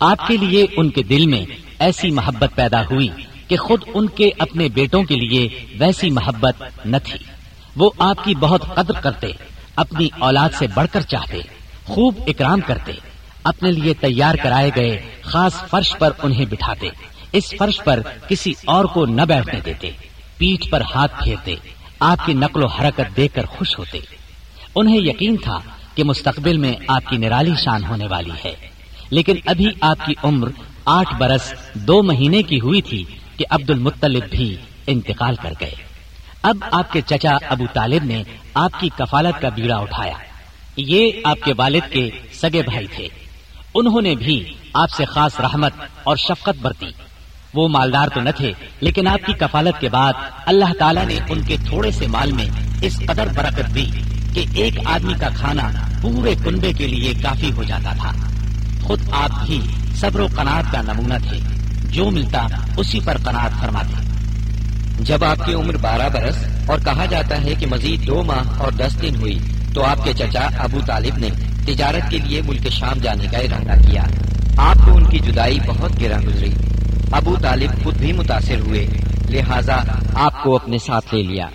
آپ 0.00 0.26
کے 0.26 0.36
لیے 0.36 0.66
ان 0.76 0.90
کے 0.90 1.02
دل 1.02 1.26
میں 1.26 1.67
ایسی 1.78 2.10
محبت 2.10 2.56
پیدا 2.56 2.82
ہوئی 2.82 3.08
کہ 3.48 3.56
خود 3.56 3.82
ان 3.94 4.06
کے 4.06 4.30
اپنے 4.38 4.68
بیٹوں 4.68 5.02
کے 5.02 5.14
لیے 5.14 5.48
ویسی 5.78 6.10
محبت 6.10 6.62
نہ 6.84 6.96
تھی۔ 7.04 7.18
وہ 7.76 7.90
آپ 7.98 8.24
کی 8.24 8.34
بہت 8.34 8.62
قدر 8.74 9.00
کرتے، 9.00 9.26
اپنی 9.76 10.08
اولاد 10.18 10.48
سے 10.58 10.66
بڑھ 10.74 10.86
کر 10.92 11.00
چاہتے، 11.00 11.40
خوب 11.84 12.14
اکرام 12.26 12.60
کرتے، 12.60 12.92
اپنے 13.44 13.70
لیے 13.72 13.94
تیار 13.94 14.34
کرائے 14.34 14.70
گئے 14.76 15.00
خاص 15.22 15.52
فرش 15.70 15.94
پر 15.98 16.10
انہیں 16.22 16.44
بٹھاتے، 16.44 16.88
اس 17.32 17.54
فرش 17.58 17.80
پر 17.84 18.00
کسی 18.28 18.52
اور 18.64 18.84
کو 18.84 19.06
نہ 19.06 19.22
بیٹھنے 19.22 19.60
دیتے، 19.64 19.90
پیٹھ 20.38 20.68
پر 20.70 20.82
ہاتھ 20.94 21.24
پھیرتے، 21.24 21.54
آپ 22.00 22.26
کی 22.26 22.34
نقل 22.34 22.64
و 22.64 22.66
حرکت 22.66 23.16
دیکھ 23.16 23.34
کر 23.34 23.46
خوش 23.46 23.78
ہوتے۔ 23.78 23.98
انہیں 24.74 24.98
یقین 24.98 25.36
تھا 25.36 25.58
کہ 25.94 26.04
مستقبل 26.04 26.56
میں 26.56 26.74
آپ 26.88 27.04
کی 27.10 27.16
نرالی 27.16 27.54
شان 27.64 27.84
ہونے 27.84 28.06
والی 28.06 28.32
ہے، 28.44 28.54
لیکن 29.10 29.36
ابھی 29.46 29.68
آپ 29.80 30.06
کی 30.06 30.14
عمر 30.22 30.48
آٹھ 30.88 31.14
برس 31.14 31.54
دو 31.74 32.02
مہینے 32.02 32.42
کی 32.42 32.60
ہوئی 32.60 32.82
تھی 32.82 33.04
کہ 33.36 33.44
عبد 33.50 33.70
المطلب 33.70 34.22
بھی 34.30 34.56
انتقال 34.86 35.34
کر 35.42 35.52
گئے۔ 35.60 35.74
اب 36.42 36.56
آپ 36.72 36.92
کے 36.92 37.00
چچا 37.00 37.36
ابو 37.48 37.64
طالب 37.72 38.04
نے 38.04 38.22
آپ 38.54 38.70
کی 38.80 38.88
کفالت 38.98 39.42
کا 39.42 39.48
بیڑا 39.48 39.76
اٹھایا۔ 39.76 40.12
یہ 40.76 41.10
آپ 41.24 41.38
کے 41.44 41.52
والد 41.56 41.92
کے 41.92 42.10
سگے 42.32 42.62
بھائی 42.62 42.86
تھے۔ 42.86 43.08
انہوں 43.74 44.00
نے 44.00 44.14
بھی 44.14 44.44
آپ 44.72 44.90
سے 44.90 45.04
خاص 45.04 45.40
رحمت 45.40 45.72
اور 46.04 46.16
شفقت 46.16 46.62
برتی۔ 46.62 46.86
وہ 47.54 47.68
مالدار 47.68 48.08
تو 48.08 48.20
نہ 48.20 48.30
تھے، 48.36 48.52
لیکن 48.80 49.08
آپ 49.08 49.26
کی 49.26 49.32
کفالت 49.32 49.80
کے 49.80 49.88
بعد 49.88 50.12
اللہ 50.46 50.74
تعالیٰ 50.78 51.06
نے 51.06 51.18
ان 51.28 51.42
کے 51.42 51.56
تھوڑے 51.66 51.90
سے 51.90 52.06
مال 52.06 52.32
میں 52.32 52.46
اس 52.82 53.00
قدر 53.06 53.26
برکت 53.26 53.74
دی 53.74 53.90
کہ 54.34 54.44
ایک 54.54 54.74
آدمی 54.84 55.14
کا 55.20 55.28
کھانا 55.28 55.70
پورے 56.02 56.34
کنبے 56.44 56.72
کے 56.72 56.86
لیے 56.86 57.12
کافی 57.22 57.52
ہو 57.52 57.62
جاتا 57.62 57.92
تھا۔ 57.92 58.12
خود 58.82 59.00
آپ 59.12 59.46
بھی 59.46 59.60
صبر 60.00 60.20
و 60.20 60.26
قناعت 60.36 60.64
کا 60.72 60.82
نمونہ 60.82 61.14
تھے، 61.28 61.38
جو 61.90 62.10
ملتا 62.10 62.46
اسی 62.76 63.00
پر 63.04 63.16
قناعت 63.24 63.50
فرماتے۔ 63.60 63.94
جب 65.00 65.24
آپ 65.24 65.46
کی 65.46 65.54
عمر 65.54 65.76
بارہ 65.76 66.08
برس 66.12 66.44
اور 66.66 66.78
کہا 66.84 67.04
جاتا 67.04 67.44
ہے 67.44 67.54
کہ 67.54 67.66
مزید 67.66 68.06
دو 68.06 68.22
ماہ 68.22 68.60
اور 68.60 68.72
دس 68.72 69.02
دن 69.02 69.16
ہوئی، 69.16 69.38
تو 69.74 69.84
آپ 69.84 70.04
کے 70.04 70.12
چچا 70.12 70.48
ابو 70.58 70.80
طالب 70.86 71.18
نے 71.18 71.28
تجارت 71.66 72.10
کے 72.10 72.18
لیے 72.18 72.42
ملک 72.42 72.68
شام 72.68 72.98
جانے 72.98 73.24
کا 73.30 73.38
ارادہ 73.38 73.90
کیا۔ 73.90 74.02
آپ 74.56 74.76
کو 74.84 74.96
ان 74.96 75.10
کی 75.10 75.18
جدائی 75.18 75.58
بہت 75.66 76.00
گرا 76.00 76.16
گزری۔ 76.26 76.54
ابو 77.12 77.36
طالب 77.42 77.84
خود 77.84 77.96
بھی 77.96 78.12
متاثر 78.12 78.58
ہوئے، 78.60 78.86
لہذا 79.28 79.76
آپ 80.14 80.42
کو 80.42 80.56
اپنے 80.56 80.78
ساتھ 80.78 81.14
لے 81.14 81.22
لیا۔ 81.22 81.46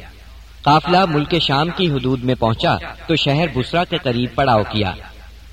قافلہ 0.62 1.06
ملک 1.06 1.36
شام 1.42 1.68
کی 1.78 1.92
حدود 1.92 2.24
میں 2.24 2.36
پہنچا 2.36 2.76
تو 3.08 3.16
شہر 3.16 3.46
بسرا 3.56 3.84
کے 3.84 3.98
قریب 4.04 4.30
پڑاؤ 4.36 4.64
کیا۔ 4.64 4.92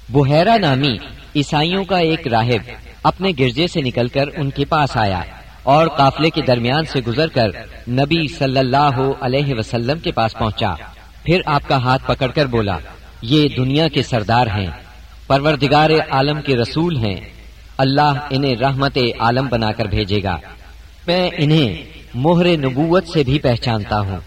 بحیرہ 0.09 0.59
نامی 0.59 0.97
عیسائیوں 1.37 1.85
کا 1.85 1.99
ایک 1.99 2.29
راہب 2.29 2.71
اپنے 3.03 3.31
گرجے 3.39 3.67
سے 3.67 3.81
نکل 3.81 4.09
کر 4.09 4.25
ان 4.37 4.51
کے 4.51 4.65
پاس 4.65 4.97
آیا 4.97 5.21
اور 5.63 5.87
قافلے 5.87 6.31
کے 6.31 6.43
درمیان 6.43 6.85
سے 6.85 7.01
گزر 7.01 7.29
کر 7.29 7.49
نبی 7.89 8.29
صلی 8.29 8.59
اللہ 8.59 9.01
علیہ 9.21 9.55
وسلم 9.59 9.99
کے 9.99 10.13
پاس 10.13 10.39
پہنچا۔ 10.39 10.75
پھر 11.25 11.41
آپ 11.47 11.69
کا 11.69 11.77
ہاتھ 11.77 12.03
پکڑ 12.07 12.27
کر 12.27 12.47
بولا، 12.47 12.79
یہ 13.23 13.49
دنیا 13.57 13.89
کے 13.89 14.03
سردار 14.03 14.47
ہیں، 14.47 14.67
پروردگار 15.27 15.91
عالم 16.11 16.43
کے 16.43 16.57
رسول 16.57 16.97
ہیں، 16.97 17.17
اللہ 17.79 18.13
انہیں 18.31 18.57
رحمت 18.57 18.99
عالم 19.19 19.49
بنا 19.49 19.73
کر 19.73 19.85
بھیجے 19.85 20.23
گا۔ 20.23 20.37
میں 21.07 21.31
انہیں 21.39 21.83
مہر 22.15 22.57
نبوت 22.57 23.09
سے 23.09 23.25
بھی 23.25 23.39
پہچانتا 23.39 24.01
ہوں۔ 24.01 24.19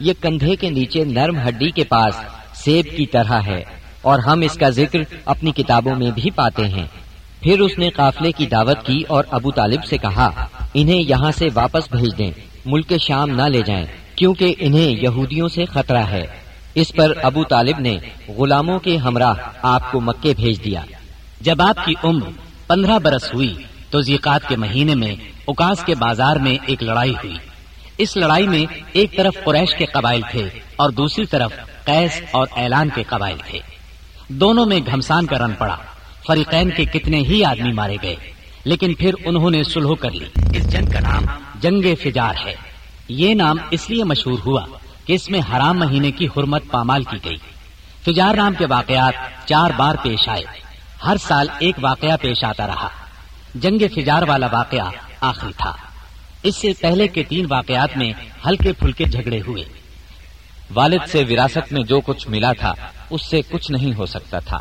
یہ 0.00 0.12
کندھے 0.20 0.56
کے 0.56 0.70
نیچے 0.70 1.04
نرم 1.04 1.38
ہڈی 1.48 1.70
کے 1.70 1.84
پاس 1.84 2.14
سیب 2.54 2.96
کی 2.96 3.06
طرح 3.06 3.40
ہے۔ 3.46 3.62
اور 4.04 4.18
ہم 4.18 4.40
اس 4.40 4.54
کا 4.54 4.68
ذکر 4.68 4.98
اپنی 5.24 5.52
کتابوں 5.52 5.96
میں 5.96 6.10
بھی 6.10 6.30
پاتے 6.30 6.68
ہیں۔ 6.68 6.86
پھر 7.40 7.60
اس 7.60 7.78
نے 7.78 7.90
قافلے 7.90 8.32
کی 8.32 8.46
دعوت 8.46 8.86
کی 8.86 9.02
اور 9.08 9.24
ابو 9.30 9.50
طالب 9.50 9.84
سے 9.84 9.98
کہا، 9.98 10.46
انہیں 10.74 11.02
یہاں 11.08 11.30
سے 11.30 11.46
واپس 11.54 11.92
بھیج 11.92 12.18
دیں، 12.18 12.30
ملک 12.66 12.92
شام 13.00 13.30
نہ 13.30 13.42
لے 13.42 13.62
جائیں، 13.66 13.86
کیونکہ 14.16 14.54
انہیں 14.58 15.02
یہودیوں 15.02 15.48
سے 15.48 15.64
خطرہ 15.64 16.02
ہے۔ 16.02 16.26
اس 16.74 16.92
پر 16.92 17.12
ابو 17.22 17.44
طالب 17.44 17.78
نے 17.78 17.98
غلاموں 18.28 18.78
کے 18.78 18.96
ہمراہ 18.96 19.34
آپ 19.62 19.92
کو 19.92 20.00
مکے 20.00 20.34
بھیج 20.36 20.64
دیا۔ 20.64 20.80
جب 21.40 21.62
آپ 21.62 21.84
کی 21.84 21.94
عمر 22.04 22.26
پندرہ 22.66 22.98
برس 22.98 23.34
ہوئی، 23.34 23.54
تو 23.90 24.00
زیقات 24.00 24.48
کے 24.48 24.56
مہینے 24.56 24.94
میں 24.94 25.14
اکاس 25.48 25.84
کے 25.84 25.94
بازار 25.94 26.36
میں 26.36 26.56
ایک 26.66 26.82
لڑائی 26.82 27.12
ہوئی۔ 27.12 27.36
اس 27.98 28.16
لڑائی 28.16 28.46
میں 28.46 28.66
ایک 28.92 29.16
طرف 29.16 29.34
قریش 29.44 29.74
کے 29.78 29.86
قبائل 29.86 30.20
تھے 30.30 30.48
اور 30.76 30.90
دوسری 30.90 31.26
طرف 31.26 31.52
قیس 31.84 32.22
اور 32.30 32.46
اعلان 32.56 32.88
کے 32.94 33.02
قبائل 33.02 33.36
تھے۔ 33.46 33.73
دونوں 34.28 34.66
میں 34.66 34.80
گھمسان 34.86 35.26
کا 35.26 35.38
رن 35.38 35.52
پڑا۔ 35.52 35.76
فریقین 36.26 36.70
کے 36.70 36.84
کتنے 36.84 37.20
ہی 37.20 37.44
آدمی 37.44 37.72
مارے 37.72 37.96
گئے۔ 38.02 38.16
لیکن 38.64 38.94
پھر 38.94 39.14
انہوں 39.24 39.50
نے 39.50 39.62
سلح 39.62 39.94
کر 40.00 40.10
لی۔ 40.10 40.24
اس 40.58 40.72
جنگ 40.72 40.86
کا 40.86 41.00
نام 41.00 41.22
جنگ 41.60 41.94
فجار 42.02 42.34
ہے۔ 42.46 42.54
یہ 43.08 43.34
نام 43.34 43.56
اس 43.70 43.90
لیے 43.90 44.04
مشہور 44.04 44.38
ہوا 44.46 44.64
کہ 45.04 45.12
اس 45.12 45.30
میں 45.30 45.40
حرام 45.52 45.78
مہینے 45.78 46.10
کی 46.10 46.26
حرمت 46.26 46.62
پامال 46.70 47.02
کی 47.02 47.16
گئی۔ 47.24 47.36
فجار 48.04 48.34
نام 48.34 48.52
کے 48.58 48.66
واقعات 48.66 49.48
چار 49.48 49.70
بار 49.76 49.94
پیش 50.02 50.28
آئے۔ 50.28 50.44
ہر 51.06 51.16
سال 51.16 51.46
ایک 51.58 51.74
واقعہ 51.82 52.16
پیش 52.20 52.44
آتا 52.44 52.66
رہا۔ 52.66 52.88
جنگ 53.54 53.78
فجار 53.94 54.22
والا 54.28 54.46
واقعہ 54.52 54.90
آخری 55.20 55.52
تھا۔ 55.58 55.72
اس 56.42 56.56
سے 56.56 56.72
پہلے 56.80 57.08
کے 57.08 57.22
تین 57.22 57.46
واقعات 57.50 57.96
میں 57.96 58.12
ہلکے 58.46 58.72
پھلکے 58.72 59.04
جھگڑے 59.04 59.40
ہوئے۔ 59.46 59.64
والد 60.74 61.08
سے 61.08 61.24
وراثت 61.30 61.72
میں 61.72 61.82
جو 61.82 62.00
کچھ 62.00 62.28
ملا 62.28 62.52
تھا 62.52 62.72
اس 63.14 63.30
سے 63.30 63.40
کچھ 63.50 63.70
نہیں 63.70 63.94
ہو 63.98 64.06
سکتا 64.06 64.38
تھا۔ 64.38 64.58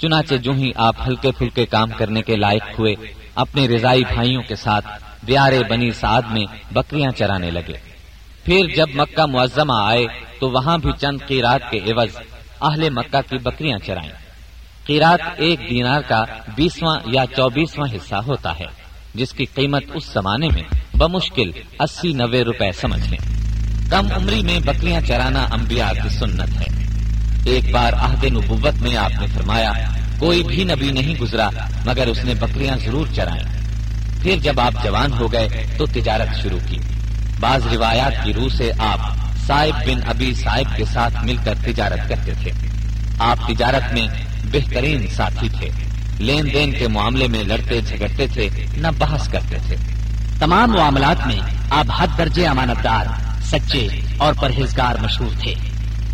چنانچہ 0.00 0.34
جو 0.34 0.52
ہی 0.52 0.70
آپ 0.76 0.96
ہلکے 1.06 1.32
پھلکے 1.32 1.66
کام 1.66 1.88
کرنے 1.90 2.22
کے 2.22 2.36
لائق 2.36 2.78
ہوئے، 2.78 2.94
اپنے 3.34 3.68
رضائی 3.68 4.02
بھائیوں 4.14 4.42
کے 4.42 4.54
ساتھ 4.54 4.86
دیارے 5.26 5.62
بنی 5.70 5.90
سعد 5.90 6.22
میں 6.30 6.44
بکریاں 6.72 7.10
چرانے 7.10 7.50
لگے۔ 7.50 7.72
پھر 8.44 8.66
جب 8.76 8.86
مکہ 8.94 9.26
معظمہ 9.26 9.72
آئے، 9.72 10.06
تو 10.40 10.50
وہاں 10.50 10.78
بھی 10.78 10.90
چند 11.00 11.18
قیرات 11.26 11.70
کے 11.70 11.78
عوض 11.78 12.16
اہل 12.60 12.90
مکہ 12.90 13.30
کی 13.30 13.38
بکریاں 13.38 13.78
چرائیں۔ 13.78 14.12
قیرات 14.86 15.26
ایک 15.36 15.60
دینار 15.70 16.00
کا 16.00 16.24
بیسواں 16.56 16.96
یا 17.06 17.24
چوبیسواں 17.36 17.96
حصہ 17.96 18.14
ہوتا 18.14 18.58
ہے، 18.58 18.66
جس 19.14 19.32
کی 19.32 19.44
قیمت 19.44 19.84
اس 19.94 20.04
زمانے 20.04 20.48
میں 20.48 20.96
بمشکل 20.96 21.50
اسی 21.80 22.12
نوے 22.12 22.42
روپے 22.42 22.72
سمجھ 22.72 23.08
لیں۔ 23.10 23.44
کم 23.90 24.12
عمری 24.12 24.42
میں 24.42 24.58
بکریاں 24.60 25.00
چرانا 25.00 25.46
انبیاء 25.50 25.92
کی 26.02 26.08
سنت 26.08 26.60
ہے۔ 26.60 26.79
ایک 27.44 27.70
بار 27.70 27.92
عہد 27.92 28.24
نبوت 28.24 28.82
میں 28.82 28.96
آپ 28.96 29.20
نے 29.20 29.26
فرمایا، 29.26 29.72
کوئی 30.18 30.42
بھی 30.42 30.64
نبی 30.64 30.90
نہیں 30.90 31.14
گزرا، 31.14 31.48
مگر 31.86 32.06
اس 32.06 32.24
نے 32.24 32.34
بکریاں 32.34 32.76
ضرور 32.76 33.06
چرائیں۔ 33.14 33.44
پھر 34.22 34.36
جب 34.42 34.60
آپ 34.60 34.74
جوان 34.84 35.12
ہو 35.12 35.32
گئے 35.32 35.48
تو 35.76 35.86
تجارت 35.86 36.42
شروع 36.42 36.58
کی۔ 36.66 36.78
بعض 37.40 37.66
روایات 37.66 38.24
کی 38.24 38.32
روح 38.32 38.48
سے 38.48 38.70
آپ 38.78 38.98
صاحب 39.46 39.86
بن 39.86 40.00
ابی 40.06 40.34
صاحب 40.34 40.76
کے 40.76 40.84
ساتھ 40.84 41.24
مل 41.24 41.36
کر 41.44 41.54
تجارت 41.64 42.08
کرتے 42.08 42.32
تھے۔ 42.42 42.50
آپ 43.18 43.48
تجارت 43.48 43.92
میں 43.92 44.08
بہترین 44.44 45.06
ساتھی 45.16 45.48
تھے۔ 45.48 45.68
لین 46.18 46.52
دین 46.52 46.72
کے 46.72 46.88
معاملے 46.88 47.28
میں 47.28 47.44
لڑتے 47.44 47.80
جھگڑتے 47.80 48.26
تھے، 48.26 48.48
نہ 48.76 48.88
بحث 48.98 49.28
کرتے 49.28 49.56
تھے۔ 49.66 49.76
تمام 50.38 50.70
معاملات 50.70 51.26
میں 51.26 51.40
آپ 51.70 51.86
حد 51.98 52.06
درجے 52.18 52.46
امانت 52.46 52.84
دار 52.84 53.04
سچے 53.42 53.88
اور 54.18 54.34
پرہیزگار 54.34 54.94
مشہور 55.02 55.40
تھے۔ 55.42 55.54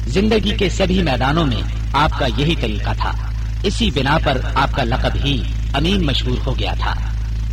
زندگی 0.06 0.56
کے 0.56 0.68
سبھی 0.68 1.02
میدانوں 1.02 1.46
میں 1.46 1.62
آپ 1.92 2.18
کا 2.18 2.26
یہی 2.36 2.54
طریقہ 2.56 2.90
تھا۔ 2.96 3.12
اسی 3.62 3.90
بنا 3.90 4.18
پر 4.24 4.40
آپ 4.54 4.72
کا 4.72 4.84
لقب 4.84 5.24
ہی 5.24 5.42
امین 5.74 6.06
مشہور 6.06 6.46
ہو 6.46 6.58
گیا 6.58 6.74
تھا۔ 6.78 6.94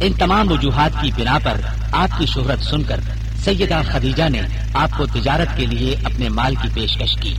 ان 0.01 0.13
تمام 0.13 0.51
وجوہات 0.51 0.91
کی 1.01 1.11
بنا 1.17 1.39
پر 1.43 1.61
آپ 1.91 2.17
کی 2.17 2.25
شہرت 2.25 2.59
سن 2.59 2.83
کر 2.83 2.99
سیدہ 3.43 3.81
خدیجہ 3.91 4.29
نے 4.29 4.41
آپ 4.73 4.89
کو 4.97 5.05
تجارت 5.05 5.57
کے 5.57 5.65
لیے 5.65 5.95
اپنے 6.03 6.29
مال 6.29 6.55
کی 6.55 6.67
پیشکش 6.73 7.21
کی۔ 7.21 7.33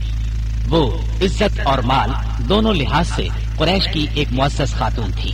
وہ 0.69 0.97
عزت 0.97 1.59
اور 1.63 1.79
مال 1.79 2.09
دونوں 2.49 2.73
لحاظ 2.73 3.07
سے 3.15 3.27
قریش 3.57 3.93
کی 3.93 4.07
ایک 4.13 4.27
مؤثر 4.31 4.65
خاتون 4.65 5.11
تھی۔ 5.21 5.31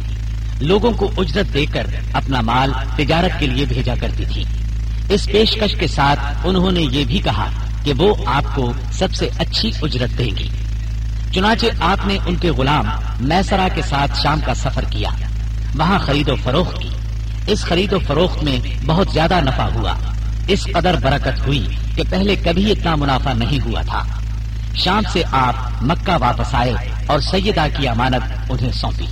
لوگوں 0.61 0.91
کو 0.91 1.11
اجرت 1.17 1.53
دے 1.53 1.65
کر 1.65 1.87
اپنا 2.13 2.41
مال 2.41 2.71
تجارت 2.95 3.39
کے 3.39 3.47
لیے 3.47 3.65
بھیجا 3.65 3.95
کرتی 3.99 4.25
تھی۔ 4.33 4.43
اس 5.09 5.25
پیشکش 5.25 5.75
کے 5.79 5.87
ساتھ 5.87 6.19
انہوں 6.43 6.71
نے 6.71 6.81
یہ 6.81 7.03
بھی 7.05 7.19
کہا 7.19 7.49
کہ 7.83 7.93
وہ 7.97 8.15
آپ 8.25 8.43
کو 8.55 8.73
سب 8.91 9.13
سے 9.13 9.29
اچھی 9.39 9.71
اجرت 9.81 10.17
دیں 10.17 10.37
گی۔ 10.37 10.49
چنانچہ 11.33 11.65
آپ 11.81 12.07
نے 12.07 12.17
ان 12.25 12.35
کے 12.35 12.51
غلام 12.51 12.85
میسرا 13.19 13.67
کے 13.75 13.81
ساتھ 13.81 14.21
شام 14.23 14.39
کا 14.45 14.53
سفر 14.53 14.83
کیا۔ 14.89 15.09
وہاں 15.75 15.99
خرید 15.99 16.29
و 16.29 16.35
فروخت 16.43 16.81
کی۔ 16.81 16.89
اس 17.47 17.61
خرید 17.61 17.93
و 17.93 17.99
فروخت 17.99 18.43
میں 18.43 18.85
بہت 18.85 19.07
زیادہ 19.13 19.39
نفع 19.41 19.63
ہوا۔ 19.63 19.93
اس 20.47 20.67
قدر 20.73 20.93
برکت 20.93 21.47
ہوئی 21.47 21.67
کہ 21.95 22.03
پہلے 22.09 22.35
کبھی 22.35 22.71
اتنا 22.71 22.95
منافع 22.95 23.33
نہیں 23.33 23.65
ہوا 23.65 23.81
تھا۔ 23.81 24.03
شام 24.75 25.03
سے 25.13 25.23
آپ 25.31 25.83
مکہ 25.83 26.17
واپس 26.21 26.55
آئے 26.55 26.73
اور 27.07 27.19
سیدہ 27.19 27.67
کی 27.77 27.87
امانت 27.87 28.51
انہیں 28.51 28.71
سونپی۔ 28.71 29.05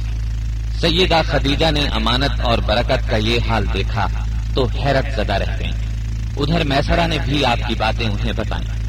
سیدہ 0.82 1.21
خدیجہ 1.25 1.71
نے 1.71 1.82
امانت 1.82 2.41
اور 2.41 2.58
برکت 2.58 3.10
کا 3.10 3.17
یہ 3.17 3.39
حال 3.49 3.65
دیکھا 3.73 4.08
تو 4.53 4.67
حیرت 4.67 5.05
زدہ 5.15 5.34
رہ 5.34 5.60
گئیں۔ 5.60 5.88
ادھر 6.37 6.63
میسرا 6.63 7.07
نے 7.07 7.17
بھی 7.25 7.45
آپ 7.45 7.67
کی 7.67 7.75
باتیں 7.75 8.09
انہیں 8.09 8.33
بتائیں۔ 8.33 8.79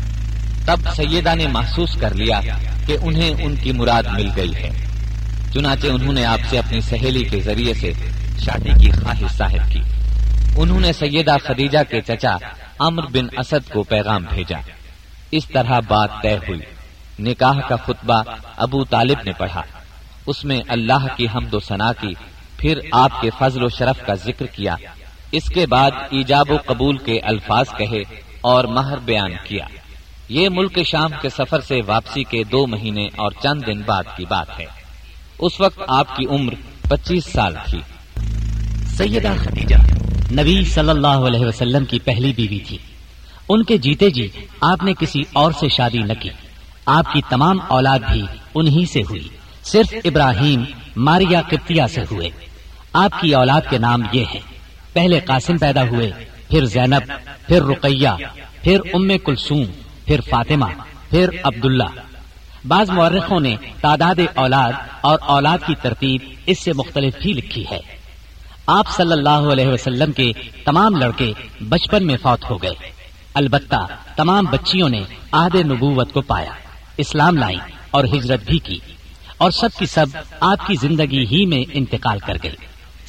تب 0.66 0.80
سیدہ 0.96 1.34
نے 1.34 1.46
محسوس 1.46 1.96
کر 2.00 2.14
لیا 2.14 2.40
کہ 2.86 2.96
انہیں 3.02 3.30
ان 3.42 3.56
کی 3.56 3.72
مراد 3.72 4.02
مل 4.12 4.28
گئی 4.36 4.54
ہے۔ 4.54 4.70
چنانچہ 5.54 5.86
انہوں 5.86 6.12
نے 6.12 6.24
آپ 6.24 6.38
سے 6.50 6.58
اپنی 6.58 6.80
سہیلی 6.80 7.24
کے 7.24 7.40
ذریعے 7.40 7.74
سے 7.74 7.92
شادی 8.44 8.70
کی 8.80 8.90
خواہش 8.90 9.36
ظاہر 9.36 9.70
کی۔ 9.72 9.80
انہوں 10.56 10.80
نے 10.80 10.92
سیدہ 10.92 11.36
خدیجہ 11.44 11.78
کے 11.90 12.00
چچا 12.00 12.36
امر 12.78 13.02
بن 13.02 13.38
اسد 13.38 13.72
کو 13.72 13.82
پیغام 13.82 14.24
بھیجا۔ 14.34 14.58
اس 15.30 15.46
طرح 15.46 15.80
بات 15.88 16.10
طے 16.22 16.36
ہوئی۔ 16.36 16.60
نکاح 17.18 17.68
کا 17.68 17.76
خطبہ 17.76 18.22
ابو 18.56 18.84
طالب 18.84 19.18
نے 19.24 19.32
پڑھا۔ 19.32 19.62
اس 20.26 20.44
میں 20.44 20.60
اللہ 20.68 21.06
کی 21.16 21.26
حمد 21.34 21.54
و 21.54 21.60
ثنا 21.60 21.92
کی، 21.92 22.14
پھر 22.56 22.80
آپ 22.92 23.20
کے 23.20 23.30
فضل 23.38 23.64
و 23.64 23.68
شرف 23.68 24.06
کا 24.06 24.14
ذکر 24.14 24.46
کیا۔ 24.46 24.76
اس 25.32 25.44
کے 25.44 25.66
بعد 25.66 25.90
ایجاب 26.10 26.50
و 26.50 26.56
قبول 26.66 26.96
کے 26.96 27.20
الفاظ 27.20 27.66
کہے 27.78 28.02
اور 28.40 28.64
مہر 28.64 28.98
بیان 28.98 29.30
کیا۔ 29.44 29.66
یہ 30.28 30.48
ملک 30.48 30.78
شام 30.86 31.10
کے 31.22 31.28
سفر 31.28 31.60
سے 31.60 31.80
واپسی 31.86 32.24
کے 32.24 32.44
دو 32.44 32.66
مہینے 32.66 33.04
اور 33.04 33.30
چند 33.42 33.62
دن 33.66 33.80
بعد 33.80 34.02
کی 34.16 34.24
بات 34.24 34.60
ہے۔ 34.60 34.64
اس 35.38 35.60
وقت 35.60 35.80
آپ 35.88 36.16
کی 36.16 36.26
عمر 36.26 36.52
پچیس 36.88 37.24
سال 37.24 37.54
تھی۔ 37.70 37.80
سیدہ 38.86 39.32
خدیجہ، 39.38 39.76
نبی 40.32 40.64
صلی 40.64 40.90
اللہ 40.90 41.06
علیہ 41.06 41.46
وسلم 41.46 41.84
کی 41.84 41.98
پہلی 41.98 42.32
بیوی 42.36 42.58
تھی۔ 42.58 42.78
ان 43.48 43.64
کے 43.64 43.76
جیتے 43.76 44.10
جی 44.10 44.28
آپ 44.60 44.82
نے 44.82 44.92
کسی 44.98 45.22
اور 45.32 45.52
سے 45.52 45.68
شادی 45.68 45.98
نہ 45.98 46.12
کی۔ 46.20 46.30
آپ 46.86 47.12
کی 47.12 47.20
تمام 47.28 47.58
اولاد 47.68 47.98
بھی 48.12 48.22
انہی 48.54 48.86
سے 48.86 49.02
ہوئی۔ 49.10 49.28
صرف 49.62 49.94
ابراہیم 50.04 50.64
ماریا 50.96 51.42
قبطیہ 51.48 51.82
سے 51.90 52.00
ہوئے۔ 52.10 52.30
آپ 52.92 53.20
کی 53.20 53.34
اولاد 53.34 53.60
کے 53.70 53.78
نام 53.78 54.02
یہ 54.12 54.24
ہیں۔ 54.34 54.59
پہلے 54.92 55.20
قاسم 55.20 55.58
پیدا 55.58 55.82
ہوئے، 55.82 56.10
پھر 56.50 56.64
زینب، 56.64 57.12
پھر 57.46 57.62
رقیہ، 57.62 58.08
پھر 58.62 58.80
ام 58.92 59.18
کلثوم، 59.24 59.64
پھر 60.04 60.20
فاطمہ، 60.20 60.66
پھر 61.10 61.28
عبداللہ۔ 61.42 62.00
بعض 62.64 62.90
مورخوں 62.90 63.40
نے 63.40 63.56
تعداد 63.80 64.20
اولاد 64.34 64.72
اور 65.00 65.18
اولاد 65.22 65.58
کی 65.66 65.74
ترتیب 65.82 66.20
اس 66.46 66.58
سے 66.58 66.72
مختلف 66.72 67.14
بھی 67.22 67.32
لکھی 67.32 67.64
ہے۔ 67.70 67.80
آپ 68.66 68.86
صلی 68.96 69.12
اللہ 69.12 69.28
علیہ 69.28 69.68
وسلم 69.68 70.12
کے 70.12 70.32
تمام 70.64 70.96
لڑکے 70.96 71.32
بچپن 71.60 72.06
میں 72.06 72.16
فوت 72.22 72.50
ہو 72.50 72.62
گئے۔ 72.62 72.74
البتہ 73.34 73.86
تمام 74.16 74.44
بچیوں 74.44 74.88
نے 74.88 75.02
عہد 75.32 75.54
نبوت 75.54 76.12
کو 76.12 76.20
پایا، 76.20 76.52
اسلام 76.96 77.36
لائی 77.36 77.58
اور 77.90 78.04
ہجرت 78.04 78.40
بھی 78.44 78.58
کی 78.58 78.78
اور 79.38 79.50
سب 79.50 79.68
کی 79.78 79.86
سب 79.86 80.06
آپ 80.40 80.66
کی 80.66 80.74
زندگی 80.80 81.26
ہی 81.26 81.46
میں 81.46 81.64
انتقال 81.72 82.18
کر 82.18 82.36
گئی 82.42 82.56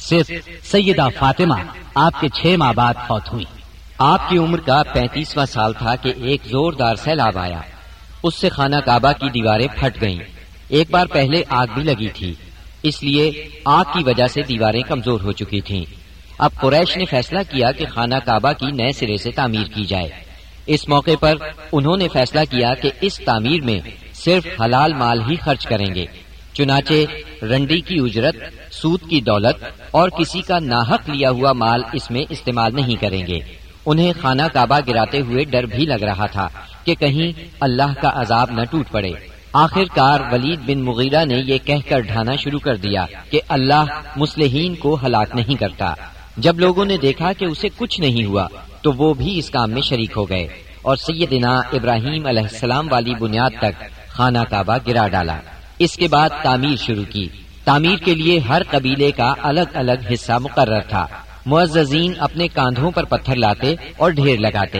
صرف 0.08 0.30
سیدہ 0.62 1.08
فاطمہ 1.18 1.54
آپ 1.94 2.20
کے 2.20 2.28
چھ 2.28 2.56
ماہ 2.56 2.72
بعد 2.72 2.94
فوت 3.06 3.32
ہوئی۔ 3.32 3.44
آپ 3.98 4.28
کی 4.28 4.38
عمر 4.38 4.60
کا 4.60 4.82
پینتیسواں 4.92 5.46
سال 5.46 5.72
تھا 5.72 5.96
کہ 5.96 6.12
ایک 6.16 6.40
زوردار 6.44 6.96
سیلاب 6.96 7.38
آیا۔ 7.38 7.60
اس 8.22 8.34
سے 8.34 8.48
خانہ 8.48 8.76
کعبہ 8.76 9.12
کی 9.12 9.28
دیواریں 9.28 9.68
پھٹ 9.76 10.00
گئیں۔ 10.00 10.18
ایک 10.68 10.90
بار 10.90 11.06
پہلے 11.06 11.42
آگ 11.48 11.66
بھی 11.74 11.82
لگی 11.82 12.08
تھی۔ 12.08 12.34
اس 12.82 13.02
لیے 13.02 13.48
آگ 13.64 13.84
کی 13.84 14.04
وجہ 14.04 14.26
سے 14.26 14.42
دیواریں 14.42 14.82
کمزور 14.82 15.20
ہو 15.20 15.32
چکی 15.32 15.60
تھیں۔ 15.60 15.84
اب 16.38 16.50
قریش 16.60 16.96
نے 16.96 17.04
فیصلہ 17.04 17.38
کیا 17.50 17.72
کہ 17.72 17.86
خانہ 17.86 18.14
کعبہ 18.26 18.52
کی 18.52 18.66
نئے 18.66 18.92
سرے 18.92 19.16
سے 19.16 19.30
تعمیر 19.30 19.64
کی 19.64 19.84
جائے۔ 19.84 20.08
اس 20.66 20.88
موقع 20.88 21.10
پر 21.20 21.34
انہوں 21.72 21.96
نے 21.96 22.08
فیصلہ 22.08 22.40
کیا 22.50 22.74
کہ 22.74 22.90
اس 23.00 23.20
تعمیر 23.24 23.62
میں 23.62 23.80
صرف 24.14 24.46
حلال 24.64 24.92
مال 24.92 25.20
ہی 25.30 25.36
خرچ 25.36 25.66
کریں 25.66 25.94
گے۔ 25.94 26.06
چنانچہ 26.52 27.44
رنڈی 27.44 27.80
کی 27.80 27.98
اجرت، 27.98 28.36
سود 28.70 29.00
کی 29.08 29.20
دولت 29.20 29.64
اور 29.90 30.08
کسی 30.08 30.40
کا 30.40 30.58
ناحق 30.58 31.10
لیا 31.10 31.30
ہوا 31.30 31.52
مال 31.52 31.82
اس 31.92 32.10
میں 32.10 32.24
استعمال 32.28 32.74
نہیں 32.74 32.96
کریں 33.00 33.26
گے۔ 33.26 33.38
انہیں 33.86 34.12
خانہ 34.20 34.42
کعبہ 34.52 34.78
گراتے 34.88 35.20
ہوئے 35.20 35.44
ڈر 35.44 35.66
بھی 35.66 35.86
لگ 35.86 36.04
رہا 36.04 36.26
تھا 36.26 36.48
کہ 36.84 36.94
کہیں 36.94 37.48
اللہ 37.60 38.00
کا 38.02 38.10
عذاب 38.14 38.50
نہ 38.50 38.60
ٹوٹ 38.70 38.90
پڑے۔ 38.90 39.12
آخر 39.52 39.84
کار 39.94 40.20
ولید 40.32 40.60
بن 40.66 40.82
مغیرہ 40.82 41.24
نے 41.24 41.42
یہ 41.46 41.58
کہہ 41.64 41.88
کر 41.88 42.00
ڈھانا 42.00 42.36
شروع 42.36 42.58
کر 42.58 42.76
دیا 42.76 43.06
کہ 43.30 43.40
اللہ 43.48 43.84
مسلحین 44.16 44.74
کو 44.74 44.98
ہلاک 45.06 45.34
نہیں 45.34 45.54
کرتا۔ 45.54 45.94
جب 46.36 46.58
لوگوں 46.58 46.84
نے 46.84 46.96
دیکھا 46.96 47.32
کہ 47.32 47.44
اسے 47.44 47.68
کچھ 47.76 48.00
نہیں 48.00 48.24
ہوا، 48.24 48.46
تو 48.82 48.92
وہ 48.92 49.14
بھی 49.14 49.38
اس 49.38 49.50
کام 49.50 49.70
میں 49.70 49.82
شریک 49.82 50.12
ہو 50.16 50.28
گئے 50.28 50.46
اور 50.82 50.96
سیدنا 50.96 51.50
ابراہیم 51.50 52.26
علیہ 52.26 52.42
السلام 52.42 52.88
والی 52.90 53.14
بنیاد 53.14 53.50
تک 53.50 53.82
خانہ 54.08 54.38
کعبہ 54.50 54.76
گرا 54.86 55.08
ڈالا۔ 55.08 55.38
اس 55.78 55.94
کے 55.94 56.08
بعد 56.08 56.28
تعمیر 56.42 56.76
شروع 56.76 57.04
کی۔ 57.04 57.28
تعمیر 57.64 57.96
کے 57.96 58.14
لیے 58.14 58.38
ہر 58.38 58.62
قبیلے 58.70 59.10
کا 59.12 59.34
الگ 59.42 59.60
الگ 59.74 60.12
حصہ 60.12 60.32
مقرر 60.32 60.80
تھا۔ 60.80 61.06
معززین 61.46 62.12
اپنے 62.18 62.48
کاندھوں 62.48 62.90
پر 62.90 63.04
پتھر 63.04 63.36
لاتے 63.36 63.74
اور 63.96 64.10
ڈھیر 64.10 64.38
لگاتے۔ 64.38 64.78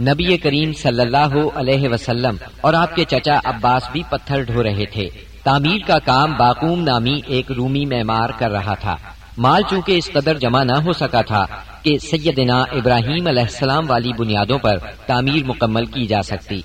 نبی 0.00 0.36
کریم 0.36 0.72
صلی 0.72 1.00
اللہ 1.00 1.48
علیہ 1.54 1.88
وسلم 1.88 2.36
اور 2.60 2.74
آپ 2.74 2.94
کے 2.94 3.04
چچا 3.04 3.38
عباس 3.44 3.82
بھی 3.92 4.02
پتھر 4.10 4.42
ڈھو 4.42 4.62
رہے 4.62 4.84
تھے۔ 4.84 5.08
تعمیر 5.44 5.78
کا 5.86 5.98
کام 5.98 6.32
باقوم 6.32 6.80
نامی 6.82 7.20
ایک 7.26 7.52
رومی 7.52 7.84
معمار 7.84 8.30
کر 8.38 8.50
رہا 8.50 8.74
تھا۔ 8.74 8.96
مال 9.38 9.62
چونکہ 9.70 9.92
اس 9.92 10.10
قدر 10.12 10.38
جمع 10.38 10.64
نہ 10.64 10.78
ہو 10.86 10.92
سکا 10.92 11.20
تھا 11.20 11.46
کہ 11.82 11.98
سیدنا 11.98 12.56
ابراہیم 12.56 13.26
علیہ 13.26 13.42
السلام 13.42 13.90
والی 13.90 14.12
بنیادوں 14.18 14.58
پر 14.58 14.78
تعمیر 15.06 15.44
مکمل 15.44 15.84
کی 15.84 16.06
جا 16.06 16.22
سکتی۔ 16.22 16.60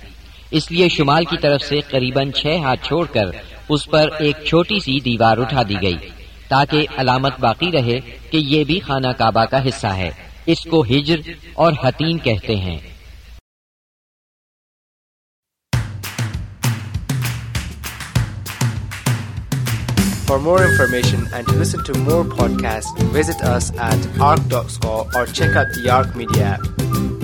اس 0.52 0.70
لیے 0.72 0.88
شمال 0.90 1.26
کی 1.26 1.38
طرف 1.38 1.62
سے 1.62 1.80
قریباً 1.90 2.32
چھ 2.32 2.56
ہاتھ 2.64 2.86
چھوڑ 2.86 3.06
کر 3.14 3.32
اس 3.70 3.86
پر 3.90 4.10
ایک 4.20 4.38
چھوٹی 4.46 4.80
سی 4.80 5.00
دیوار 5.00 5.38
اٹھا 5.38 5.64
دی 5.70 5.76
گئی 5.82 5.98
تاکہ 6.50 6.86
علامت 6.98 7.40
باقی 7.40 7.72
رہے 7.72 8.00
کہ 8.32 8.38
یہ 8.38 8.64
بھی 8.64 8.80
خانہ 8.80 9.12
کعبہ 9.18 9.44
کا 9.46 9.68
حصہ 9.68 9.94
ہے 9.96 10.10
اس 10.48 10.64
کو 10.70 10.82
ہجر 10.90 11.30
اور 11.56 11.74
حتین 11.84 12.18
کہتے 12.20 12.56
ہیں 12.58 12.78
For 20.24 20.38
more 20.40 20.60
information 20.64 21.22
and 21.34 21.48
to 21.48 21.54
listen 21.54 21.84
to 21.86 21.94
more 22.00 22.24
podcasts, 22.24 23.00
visit 23.12 23.42
us 23.44 23.72
at 23.82 24.22
arc.score 24.22 25.02
or 25.14 25.26
check 25.28 25.56
out 25.56 25.74
the 25.74 25.90
Arc 25.92 26.16
Media 26.16 26.46
app. 26.50 27.19